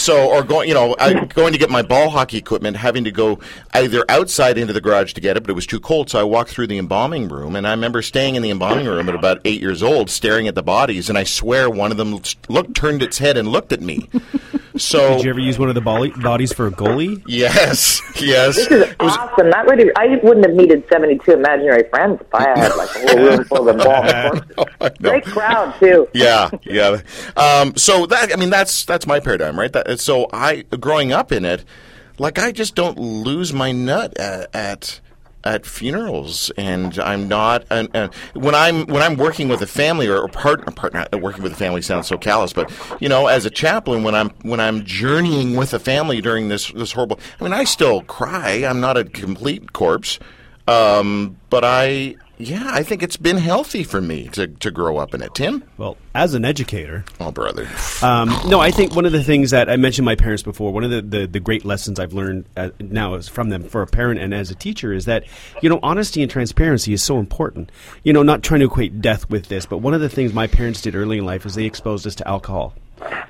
So, 0.00 0.30
or 0.30 0.42
going, 0.42 0.66
you 0.66 0.74
know, 0.74 0.96
I, 0.98 1.26
going 1.26 1.52
to 1.52 1.58
get 1.58 1.68
my 1.68 1.82
ball 1.82 2.08
hockey 2.08 2.38
equipment, 2.38 2.74
having 2.78 3.04
to 3.04 3.10
go 3.10 3.38
either 3.74 4.02
outside 4.08 4.56
into 4.56 4.72
the 4.72 4.80
garage 4.80 5.12
to 5.12 5.20
get 5.20 5.36
it, 5.36 5.42
but 5.42 5.50
it 5.50 5.54
was 5.54 5.66
too 5.66 5.78
cold, 5.78 6.08
so 6.08 6.18
I 6.18 6.22
walked 6.22 6.50
through 6.50 6.68
the 6.68 6.78
embalming 6.78 7.28
room, 7.28 7.54
and 7.54 7.66
I 7.66 7.72
remember 7.72 8.00
staying 8.00 8.34
in 8.34 8.40
the 8.42 8.48
embalming 8.50 8.86
room 8.86 9.10
at 9.10 9.14
about 9.14 9.40
eight 9.44 9.60
years 9.60 9.82
old, 9.82 10.08
staring 10.08 10.48
at 10.48 10.54
the 10.54 10.62
bodies, 10.62 11.10
and 11.10 11.18
I 11.18 11.24
swear 11.24 11.68
one 11.68 11.90
of 11.90 11.98
them 11.98 12.18
looked, 12.48 12.74
turned 12.74 13.02
its 13.02 13.18
head 13.18 13.36
and 13.36 13.46
looked 13.48 13.72
at 13.72 13.82
me. 13.82 14.08
So, 14.76 15.10
Did 15.16 15.24
you 15.24 15.30
ever 15.30 15.40
use 15.40 15.58
one 15.58 15.68
of 15.68 15.74
the 15.74 15.82
bolly- 15.82 16.10
bodies 16.22 16.52
for 16.54 16.66
a 16.66 16.70
goalie? 16.70 17.22
yes, 17.26 18.00
yes, 18.22 18.56
This 18.56 18.68
is 18.70 18.94
awesome. 19.00 19.50
That 19.50 19.66
really, 19.66 19.90
I 19.96 20.18
wouldn't 20.22 20.46
have 20.46 20.54
needed 20.56 20.82
72 20.90 21.30
imaginary 21.32 21.86
friends 21.90 22.20
if 22.22 22.34
I 22.34 22.42
had 22.58 22.74
like 22.76 22.88
a 22.96 23.00
whole 23.00 23.18
room 23.26 23.44
full 23.44 23.68
of 23.68 23.76
them 23.76 23.86
corpses. 23.86 25.00
No. 25.00 25.10
Great 25.10 25.24
crowd, 25.24 25.74
too. 25.78 26.08
yeah, 26.14 26.48
yeah. 26.62 27.00
Um, 27.36 27.76
so 27.76 28.06
that 28.06 28.32
I 28.32 28.36
mean, 28.36 28.48
that's 28.50 28.84
that's 28.84 29.06
my 29.06 29.20
paradigm, 29.20 29.58
right? 29.58 29.72
That, 29.72 29.89
so 29.98 30.28
I, 30.32 30.62
growing 30.78 31.12
up 31.12 31.32
in 31.32 31.44
it, 31.44 31.64
like 32.18 32.38
I 32.38 32.52
just 32.52 32.74
don't 32.74 32.98
lose 32.98 33.52
my 33.52 33.72
nut 33.72 34.16
at. 34.18 34.54
at 34.54 35.00
at 35.44 35.64
funerals, 35.64 36.50
and 36.56 36.98
I'm 36.98 37.28
not. 37.28 37.64
And, 37.70 37.88
and 37.94 38.14
when 38.34 38.54
I'm 38.54 38.86
when 38.86 39.02
I'm 39.02 39.16
working 39.16 39.48
with 39.48 39.62
a 39.62 39.66
family 39.66 40.06
or, 40.06 40.20
or 40.20 40.28
partner, 40.28 40.70
partner, 40.70 41.06
working 41.14 41.42
with 41.42 41.52
a 41.52 41.56
family 41.56 41.82
sounds 41.82 42.08
so 42.08 42.18
callous, 42.18 42.52
but 42.52 42.70
you 43.00 43.08
know, 43.08 43.26
as 43.26 43.46
a 43.46 43.50
chaplain, 43.50 44.02
when 44.02 44.14
I'm 44.14 44.30
when 44.42 44.60
I'm 44.60 44.84
journeying 44.84 45.56
with 45.56 45.72
a 45.72 45.78
family 45.78 46.20
during 46.20 46.48
this 46.48 46.70
this 46.72 46.92
horrible, 46.92 47.18
I 47.40 47.44
mean, 47.44 47.52
I 47.52 47.64
still 47.64 48.02
cry. 48.02 48.64
I'm 48.66 48.80
not 48.80 48.98
a 48.98 49.04
complete 49.04 49.72
corpse, 49.72 50.18
um, 50.68 51.38
but 51.48 51.64
I, 51.64 52.16
yeah, 52.40 52.70
I 52.72 52.82
think 52.82 53.02
it's 53.02 53.16
been 53.16 53.36
healthy 53.36 53.84
for 53.84 54.00
me 54.00 54.28
to 54.28 54.46
to 54.46 54.70
grow 54.70 54.96
up 54.96 55.14
in 55.14 55.22
it. 55.22 55.34
Tim, 55.34 55.62
Well, 55.76 55.96
as 56.14 56.34
an 56.34 56.44
educator, 56.44 57.04
oh 57.20 57.30
brother, 57.30 57.68
Um, 58.02 58.34
no, 58.46 58.60
I 58.60 58.70
think 58.70 58.96
one 58.96 59.04
of 59.04 59.12
the 59.12 59.22
things 59.22 59.50
that 59.50 59.68
I 59.68 59.76
mentioned 59.76 60.06
my 60.06 60.14
parents 60.14 60.42
before, 60.42 60.72
one 60.72 60.84
of 60.84 60.90
the, 60.90 61.02
the, 61.02 61.26
the 61.26 61.40
great 61.40 61.64
lessons 61.64 62.00
I've 62.00 62.14
learned 62.14 62.46
uh, 62.56 62.70
now 62.80 63.14
is 63.14 63.28
from 63.28 63.50
them 63.50 63.62
for 63.64 63.82
a 63.82 63.86
parent 63.86 64.20
and 64.20 64.32
as 64.32 64.50
a 64.50 64.54
teacher 64.54 64.92
is 64.92 65.04
that, 65.04 65.24
you 65.60 65.68
know, 65.68 65.78
honesty 65.82 66.22
and 66.22 66.30
transparency 66.30 66.92
is 66.92 67.02
so 67.02 67.18
important. 67.18 67.70
You 68.04 68.12
know, 68.12 68.22
not 68.22 68.42
trying 68.42 68.60
to 68.60 68.66
equate 68.66 69.00
death 69.00 69.28
with 69.28 69.48
this, 69.48 69.66
but 69.66 69.78
one 69.78 69.94
of 69.94 70.00
the 70.00 70.08
things 70.08 70.32
my 70.32 70.46
parents 70.46 70.80
did 70.80 70.94
early 70.94 71.18
in 71.18 71.26
life 71.26 71.44
is 71.44 71.54
they 71.54 71.66
exposed 71.66 72.06
us 72.06 72.14
to 72.16 72.28
alcohol. 72.28 72.74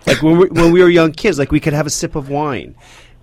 Like 0.07 0.23
when 0.23 0.38
we, 0.38 0.49
when 0.49 0.73
we 0.73 0.83
were 0.83 0.88
young 0.88 1.12
kids, 1.12 1.38
like 1.38 1.53
we 1.53 1.61
could 1.61 1.73
have 1.73 1.87
a 1.87 1.90
sip 1.90 2.14
of 2.14 2.29
wine. 2.29 2.75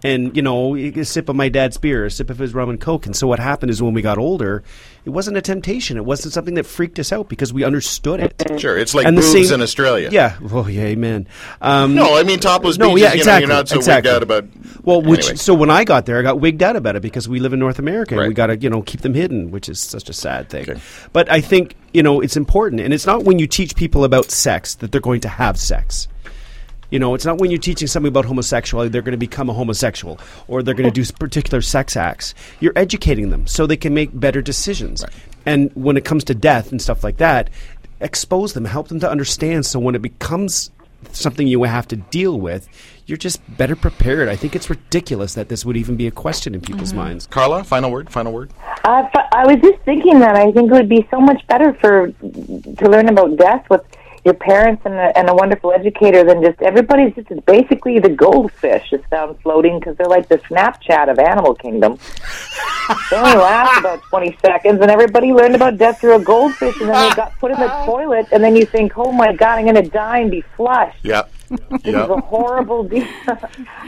And 0.03 0.35
you 0.35 0.43
know, 0.43 0.75
a 0.75 1.03
sip 1.03 1.27
of 1.27 1.35
my 1.35 1.49
dad's 1.49 1.77
beer, 1.77 2.05
a 2.05 2.11
sip 2.11 2.29
of 2.29 2.37
his 2.37 2.53
rum 2.53 2.69
and 2.69 2.79
coke. 2.79 3.07
And 3.07 3.15
so 3.15 3.25
what 3.25 3.39
happened 3.39 3.71
is 3.71 3.81
when 3.81 3.95
we 3.95 4.03
got 4.03 4.19
older, 4.19 4.61
it 5.05 5.09
wasn't 5.09 5.37
a 5.37 5.41
temptation. 5.41 5.97
It 5.97 6.05
wasn't 6.05 6.35
something 6.35 6.53
that 6.53 6.67
freaked 6.67 6.99
us 6.99 7.11
out 7.11 7.29
because 7.29 7.51
we 7.51 7.63
understood 7.63 8.19
it. 8.19 8.59
sure, 8.59 8.77
it's 8.77 8.93
like 8.93 9.07
And 9.07 9.17
the 9.17 9.21
boobs 9.21 9.47
same- 9.47 9.55
in 9.55 9.61
Australia. 9.63 10.09
Yeah. 10.11 10.37
Oh, 10.51 10.67
yeah. 10.67 10.83
Amen. 10.83 11.27
Um, 11.61 11.95
No, 11.95 12.15
I 12.15 12.21
mean 12.21 12.39
topless 12.39 12.77
no, 12.77 12.89
beaches. 12.93 13.01
yeah, 13.01 13.07
you 13.09 13.15
know, 13.15 13.21
exactly. 13.21 13.47
you're 13.47 13.55
not 13.55 13.69
so 13.69 13.75
exactly. 13.77 14.11
wigged 14.11 14.15
out 14.17 14.23
about. 14.23 14.45
Well, 14.83 15.01
which 15.01 15.21
Anyway. 15.25 15.35
so 15.37 15.53
when 15.55 15.71
I 15.71 15.83
got 15.83 16.05
there, 16.05 16.19
I 16.19 16.21
got 16.21 16.39
wigged 16.39 16.61
out 16.61 16.75
about 16.75 16.95
it 16.95 17.01
because 17.01 17.27
we 17.27 17.39
live 17.39 17.53
in 17.53 17.59
North 17.59 17.79
America 17.79 18.19
and 18.19 18.27
we 18.27 18.35
got 18.35 18.47
to 18.47 18.57
you 18.57 18.69
know 18.69 18.83
keep 18.83 19.01
them 19.01 19.15
hidden, 19.15 19.49
which 19.49 19.67
is 19.67 19.79
such 19.79 20.09
a 20.09 20.13
sad 20.13 20.47
thing. 20.49 20.69
Okay. 20.69 20.79
But 21.11 21.27
I 21.31 21.41
think 21.41 21.75
you 21.93 22.03
know 22.03 22.21
it's 22.21 22.37
important, 22.37 22.81
and 22.81 22.93
it's 22.93 23.07
not 23.07 23.23
when 23.23 23.39
you 23.39 23.47
teach 23.47 23.75
people 23.75 24.03
about 24.03 24.29
sex 24.29 24.75
that 24.75 24.91
they're 24.91 25.01
going 25.01 25.21
to 25.21 25.29
have 25.29 25.57
sex. 25.57 26.07
You 26.89 26.99
know, 26.99 27.15
it's 27.15 27.25
not 27.25 27.39
when 27.39 27.51
you're 27.51 27.59
teaching 27.59 27.87
somebody 27.87 28.09
about 28.09 28.25
homosexuality 28.25 28.89
they're 28.89 29.01
going 29.01 29.11
to 29.11 29.17
become 29.17 29.49
a 29.49 29.53
homosexual 29.53 30.19
or 30.47 30.63
they're 30.63 30.73
going 30.73 30.91
to 30.91 31.03
do 31.03 31.11
particular 31.13 31.61
sex 31.61 31.97
acts. 31.97 32.33
You're 32.59 32.73
educating 32.75 33.29
them 33.29 33.45
so 33.47 33.67
they 33.67 33.77
can 33.77 33.93
make 33.93 34.17
better 34.17 34.41
decisions. 34.41 35.03
And 35.45 35.71
when 35.75 35.97
it 35.97 36.05
comes 36.05 36.23
to 36.25 36.35
death 36.35 36.71
and 36.71 36.81
stuff 36.81 37.03
like 37.03 37.17
that, 37.17 37.49
expose 37.99 38.53
them, 38.53 38.65
help 38.65 38.87
them 38.87 38.99
to 39.01 39.09
understand. 39.09 39.65
So 39.65 39.79
when 39.79 39.95
it 39.95 40.01
becomes 40.01 40.71
something 41.11 41.47
you 41.47 41.63
have 41.63 41.87
to 41.89 41.95
deal 41.95 42.39
with, 42.39 42.67
you're 43.05 43.17
just 43.17 43.39
better 43.57 43.75
prepared. 43.75 44.27
I 44.27 44.35
think 44.35 44.55
it's 44.55 44.69
ridiculous 44.69 45.33
that 45.35 45.49
this 45.49 45.65
would 45.65 45.77
even 45.77 45.95
be 45.95 46.07
a 46.07 46.11
question 46.11 46.53
in 46.53 46.61
people's 46.61 46.93
minds. 46.93 47.27
Carla, 47.27 47.63
final 47.63 47.91
word. 47.91 48.09
Final 48.09 48.33
word. 48.33 48.51
Uh, 48.83 49.03
f- 49.13 49.29
I 49.31 49.45
was 49.45 49.57
just 49.61 49.81
thinking 49.83 50.19
that 50.19 50.35
I 50.35 50.51
think 50.51 50.71
it 50.71 50.73
would 50.73 50.89
be 50.89 51.07
so 51.09 51.19
much 51.19 51.45
better 51.47 51.73
for 51.75 52.11
to 52.11 52.89
learn 52.89 53.07
about 53.09 53.37
death 53.37 53.65
with 53.69 53.81
your 54.25 54.33
parents 54.33 54.81
and 54.85 54.93
a, 54.93 55.17
and 55.17 55.29
a 55.29 55.33
wonderful 55.33 55.71
educator 55.71 56.23
than 56.23 56.41
just 56.41 56.61
everybody's 56.61 57.13
just 57.15 57.45
basically 57.45 57.99
the 57.99 58.09
goldfish 58.09 58.89
that's 58.91 59.05
found 59.07 59.39
floating 59.41 59.79
because 59.79 59.95
they're 59.97 60.07
like 60.07 60.27
the 60.27 60.37
Snapchat 60.39 61.09
of 61.09 61.19
Animal 61.19 61.55
Kingdom. 61.55 61.97
they 63.09 63.17
only 63.17 63.35
last 63.35 63.77
about 63.79 64.01
twenty 64.03 64.37
seconds, 64.41 64.79
and 64.81 64.91
everybody 64.91 65.33
learned 65.33 65.55
about 65.55 65.77
death 65.77 65.99
through 66.01 66.15
a 66.15 66.23
goldfish, 66.23 66.79
and 66.81 66.89
then 66.89 67.09
they 67.09 67.15
got 67.15 67.37
put 67.39 67.51
in 67.51 67.59
the 67.59 67.67
toilet, 67.85 68.27
and 68.31 68.43
then 68.43 68.55
you 68.55 68.65
think, 68.65 68.97
oh 68.97 69.11
my 69.11 69.33
god, 69.33 69.59
I'm 69.59 69.65
going 69.65 69.83
to 69.83 69.89
die 69.89 70.19
and 70.19 70.31
be 70.31 70.41
flushed. 70.55 71.03
Yeah. 71.03 71.23
This 71.49 71.59
is 71.85 71.95
a 71.95 72.17
horrible 72.17 72.83
deal. 72.83 73.07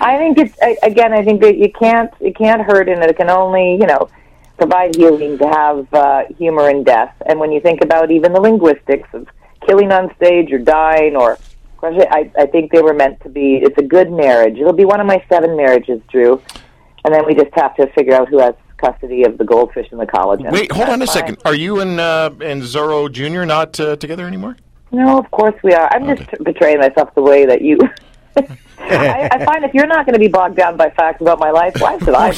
I 0.01 0.17
think 0.17 0.37
it's 0.37 0.57
I- 0.61 0.77
again. 0.83 1.11
I 1.13 1.23
think 1.23 1.41
that 1.41 1.57
you 1.57 1.71
can't 1.71 2.11
it 2.19 2.35
can't 2.37 2.61
hurt, 2.61 2.87
and 2.87 3.03
it 3.03 3.17
can 3.17 3.29
only 3.29 3.73
you 3.73 3.87
know 3.87 4.09
provide 4.57 4.95
healing 4.95 5.37
to 5.37 5.47
have 5.47 5.93
uh, 5.93 6.23
humor 6.37 6.69
in 6.69 6.83
death. 6.83 7.13
And 7.25 7.39
when 7.39 7.51
you 7.51 7.61
think 7.61 7.81
about 7.81 8.11
even 8.11 8.33
the 8.33 8.41
linguistics 8.41 9.07
of 9.13 9.27
killing 9.69 9.91
on 9.91 10.13
stage 10.15 10.51
or 10.51 10.57
dying, 10.57 11.15
or 11.15 11.37
I, 11.83 12.31
I 12.37 12.45
think 12.47 12.71
they 12.71 12.81
were 12.81 12.93
meant 12.93 13.21
to 13.21 13.29
be. 13.29 13.57
It's 13.57 13.77
a 13.77 13.83
good 13.83 14.11
marriage. 14.11 14.57
It'll 14.57 14.73
be 14.73 14.85
one 14.85 14.99
of 14.99 15.07
my 15.07 15.23
seven 15.29 15.55
marriages, 15.55 16.01
Drew. 16.09 16.41
And 17.05 17.13
then 17.13 17.25
we 17.25 17.35
just 17.35 17.53
have 17.53 17.75
to 17.75 17.87
figure 17.93 18.13
out 18.13 18.27
who 18.27 18.39
has 18.39 18.55
custody 18.77 19.23
of 19.23 19.37
the 19.37 19.43
goldfish 19.45 19.87
and 19.91 19.99
the 19.99 20.05
collagen. 20.05 20.51
Wait, 20.51 20.71
hold 20.71 20.89
on 20.89 21.01
a 21.01 21.05
fine. 21.05 21.13
second. 21.13 21.37
Are 21.45 21.55
you 21.55 21.79
and 21.79 21.99
uh, 21.99 22.31
and 22.41 22.61
Zorro 22.63 23.11
Jr. 23.11 23.45
not 23.45 23.79
uh, 23.79 23.95
together 23.95 24.25
anymore? 24.25 24.57
No, 24.91 25.19
of 25.19 25.29
course 25.31 25.55
we 25.63 25.73
are. 25.73 25.87
I'm 25.93 26.17
just 26.17 26.29
betraying 26.43 26.79
myself 26.79 27.13
the 27.13 27.21
way 27.21 27.45
that 27.45 27.61
you. 27.61 27.79
I, 28.79 29.29
I 29.31 29.45
find 29.45 29.63
if 29.63 29.73
you're 29.73 29.87
not 29.87 30.05
going 30.05 30.13
to 30.13 30.19
be 30.19 30.27
bogged 30.27 30.55
down 30.55 30.77
by 30.77 30.89
facts 30.89 31.21
about 31.21 31.39
my 31.39 31.51
life, 31.51 31.75
why 31.79 31.97
should 31.99 32.15
I? 32.15 32.31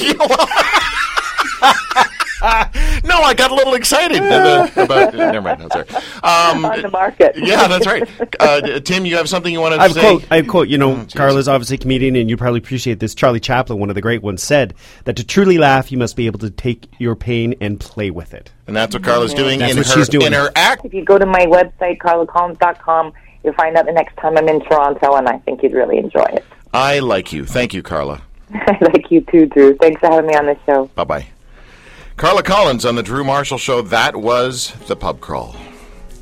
be? 3.01 3.07
no, 3.09 3.17
I 3.21 3.33
got 3.33 3.51
a 3.51 3.55
little 3.55 3.73
excited 3.73 4.17
about. 4.17 4.75
about 4.77 5.13
never 5.15 5.41
mind. 5.41 5.63
I'm 5.63 5.69
sorry. 5.71 5.87
Um, 6.23 6.65
on 6.65 6.81
the 6.81 6.89
market. 6.89 7.33
yeah, 7.37 7.67
that's 7.67 7.85
right. 7.85 8.07
Uh, 8.39 8.79
Tim, 8.79 9.05
you 9.05 9.17
have 9.17 9.27
something 9.29 9.51
you 9.51 9.59
want 9.61 9.75
to 9.75 9.79
I 9.79 9.83
have 9.83 9.93
say? 9.93 10.01
quote. 10.01 10.25
I 10.31 10.35
have 10.37 10.47
quote. 10.47 10.67
You 10.67 10.77
know, 10.77 10.95
jeez. 10.95 11.15
Carla's 11.15 11.47
obviously 11.47 11.75
a 11.75 11.79
comedian, 11.79 12.15
and 12.15 12.29
you 12.29 12.37
probably 12.37 12.59
appreciate 12.59 12.99
this. 12.99 13.13
Charlie 13.15 13.39
Chaplin, 13.39 13.79
one 13.79 13.89
of 13.89 13.95
the 13.95 14.01
great 14.01 14.21
ones, 14.21 14.41
said 14.43 14.73
that 15.05 15.15
to 15.17 15.25
truly 15.25 15.57
laugh, 15.57 15.91
you 15.91 15.97
must 15.97 16.15
be 16.15 16.25
able 16.27 16.39
to 16.39 16.49
take 16.49 16.87
your 16.99 17.15
pain 17.15 17.55
and 17.61 17.79
play 17.79 18.11
with 18.11 18.33
it. 18.33 18.51
And 18.67 18.75
that's 18.75 18.93
what 18.95 19.03
Carla's 19.03 19.33
doing 19.33 19.59
That's 19.59 19.71
in 19.73 19.77
what 19.79 19.87
her 19.87 19.93
she's 19.93 20.09
doing. 20.09 20.27
in 20.27 20.33
her 20.33 20.49
act. 20.55 20.85
If 20.85 20.93
you 20.93 21.03
go 21.03 21.17
to 21.17 21.25
my 21.25 21.45
website, 21.45 21.97
carlacollins.com, 21.97 23.13
you'll 23.43 23.53
find 23.53 23.75
out 23.75 23.85
the 23.85 23.91
next 23.91 24.15
time 24.17 24.37
I'm 24.37 24.47
in 24.47 24.61
Toronto, 24.61 25.15
and 25.15 25.27
I 25.27 25.37
think 25.39 25.63
you'd 25.63 25.73
really 25.73 25.97
enjoy 25.97 26.23
it. 26.31 26.45
I 26.73 26.99
like 26.99 27.33
you. 27.33 27.45
Thank 27.45 27.73
you, 27.73 27.83
Carla. 27.83 28.21
I 28.53 28.77
like 28.81 29.09
you 29.11 29.21
too, 29.21 29.45
Drew. 29.47 29.75
Thanks 29.77 29.99
for 29.99 30.09
having 30.09 30.27
me 30.27 30.35
on 30.35 30.45
the 30.45 30.57
show. 30.65 30.85
Bye 30.95 31.03
bye. 31.03 31.27
Carla 32.21 32.43
Collins 32.43 32.85
on 32.85 32.93
the 32.93 33.01
Drew 33.01 33.23
Marshall 33.23 33.57
Show. 33.57 33.81
That 33.81 34.15
was 34.15 34.73
the 34.85 34.95
pub 34.95 35.21
crawl. 35.21 35.55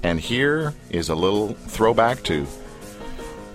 And 0.02 0.18
here 0.18 0.74
is 0.90 1.10
a 1.10 1.14
little 1.14 1.50
throwback 1.50 2.24
to 2.24 2.46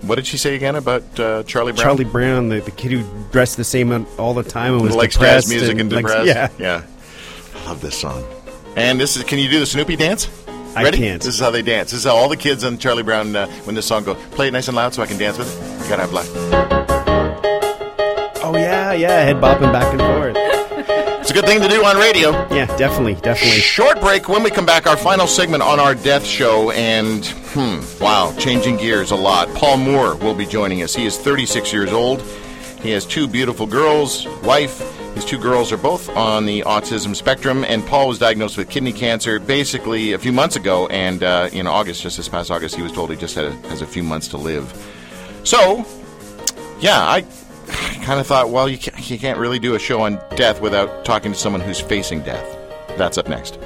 what 0.03 0.17
did 0.17 0.27
she 0.27 0.37
say 0.37 0.55
again 0.55 0.75
about 0.75 1.19
uh, 1.19 1.41
Charlie 1.41 1.71
Brown? 1.71 1.83
Charlie 1.83 2.05
Brown, 2.05 2.49
the, 2.49 2.59
the 2.59 2.69
kid 2.69 2.91
who 2.91 3.03
dressed 3.31 3.57
the 3.57 3.63
same 3.63 4.05
all 4.19 4.35
the 4.35 4.43
time 4.43 4.75
and 4.75 4.83
was 4.83 4.95
likes 4.95 5.15
depressed 5.15 5.47
jazz 5.47 5.57
music 5.57 5.79
and, 5.79 5.91
likes- 5.91 6.07
depressed. 6.07 6.27
yeah, 6.59 6.83
yeah. 6.83 6.83
I 7.55 7.65
love 7.65 7.81
this 7.81 7.99
song. 7.99 8.23
And 8.75 8.99
this 9.01 9.17
is. 9.17 9.23
Can 9.23 9.39
you 9.39 9.49
do 9.49 9.59
the 9.59 9.65
Snoopy 9.65 9.95
dance? 9.95 10.29
I 10.75 10.91
can't. 10.91 11.23
This 11.23 11.33
is 11.33 11.39
how 11.39 11.49
they 11.49 11.63
dance. 11.63 11.89
This 11.89 12.01
is 12.01 12.05
how 12.05 12.15
all 12.15 12.29
the 12.29 12.37
kids 12.37 12.63
on 12.63 12.77
Charlie 12.77 13.01
Brown 13.01 13.35
uh, 13.35 13.47
when 13.63 13.75
this 13.75 13.87
song 13.87 14.03
goes. 14.03 14.23
Play 14.33 14.49
it 14.49 14.51
nice 14.51 14.67
and 14.67 14.77
loud 14.77 14.93
so 14.93 15.01
I 15.01 15.07
can 15.07 15.17
dance 15.17 15.39
with 15.39 15.49
it. 15.49 15.83
You 15.83 15.89
gotta 15.89 16.03
have 16.03 16.13
luck. 16.13 16.27
Oh 18.43 18.55
yeah, 18.55 18.93
yeah, 18.93 19.23
head 19.23 19.37
bopping 19.37 19.73
back 19.73 19.91
and 19.91 19.99
forth. 19.99 20.54
Good 21.35 21.47
thing 21.47 21.61
to 21.63 21.67
do 21.67 21.83
on 21.83 21.97
radio. 21.97 22.31
Yeah, 22.55 22.65
definitely, 22.77 23.15
definitely. 23.15 23.59
Short 23.59 23.99
break. 23.99 24.29
When 24.29 24.41
we 24.41 24.49
come 24.49 24.65
back, 24.65 24.87
our 24.87 24.95
final 24.95 25.27
segment 25.27 25.63
on 25.63 25.81
our 25.81 25.93
death 25.93 26.25
show, 26.25 26.71
and 26.71 27.25
hmm, 27.25 27.81
wow, 28.01 28.33
changing 28.39 28.77
gears 28.77 29.11
a 29.11 29.17
lot. 29.17 29.53
Paul 29.53 29.75
Moore 29.75 30.15
will 30.15 30.33
be 30.33 30.45
joining 30.45 30.81
us. 30.81 30.95
He 30.95 31.05
is 31.05 31.17
36 31.17 31.73
years 31.73 31.91
old. 31.91 32.21
He 32.81 32.91
has 32.91 33.05
two 33.05 33.27
beautiful 33.27 33.67
girls, 33.67 34.25
wife. 34.43 34.79
His 35.13 35.25
two 35.25 35.37
girls 35.37 35.73
are 35.73 35.77
both 35.77 36.07
on 36.07 36.45
the 36.45 36.61
autism 36.61 37.13
spectrum, 37.13 37.65
and 37.65 37.85
Paul 37.85 38.07
was 38.07 38.17
diagnosed 38.17 38.57
with 38.57 38.69
kidney 38.69 38.93
cancer 38.93 39.37
basically 39.37 40.13
a 40.13 40.17
few 40.17 40.31
months 40.31 40.55
ago. 40.55 40.87
And 40.87 41.21
uh, 41.21 41.49
in 41.51 41.67
August, 41.67 42.01
just 42.01 42.15
this 42.15 42.29
past 42.29 42.49
August, 42.49 42.77
he 42.77 42.81
was 42.81 42.93
told 42.93 43.09
he 43.09 43.17
just 43.17 43.35
had 43.35 43.43
a, 43.43 43.51
has 43.67 43.81
a 43.81 43.87
few 43.87 44.03
months 44.03 44.29
to 44.29 44.37
live. 44.37 44.71
So, 45.43 45.85
yeah, 46.79 47.01
I 47.01 47.25
kind 48.03 48.21
of 48.21 48.25
thought, 48.25 48.51
well, 48.51 48.69
you 48.69 48.77
can't, 48.77 48.94
you 49.09 49.19
can't 49.19 49.37
really 49.37 49.59
do 49.59 49.75
a 49.75 49.79
show 49.79 50.01
on 50.01 50.19
death 50.35 50.61
without 50.61 51.05
talking 51.05 51.31
to 51.31 51.37
someone 51.37 51.61
who's 51.61 51.79
facing 51.79 52.21
death. 52.21 52.57
That's 52.97 53.17
up 53.17 53.27
next. 53.27 53.59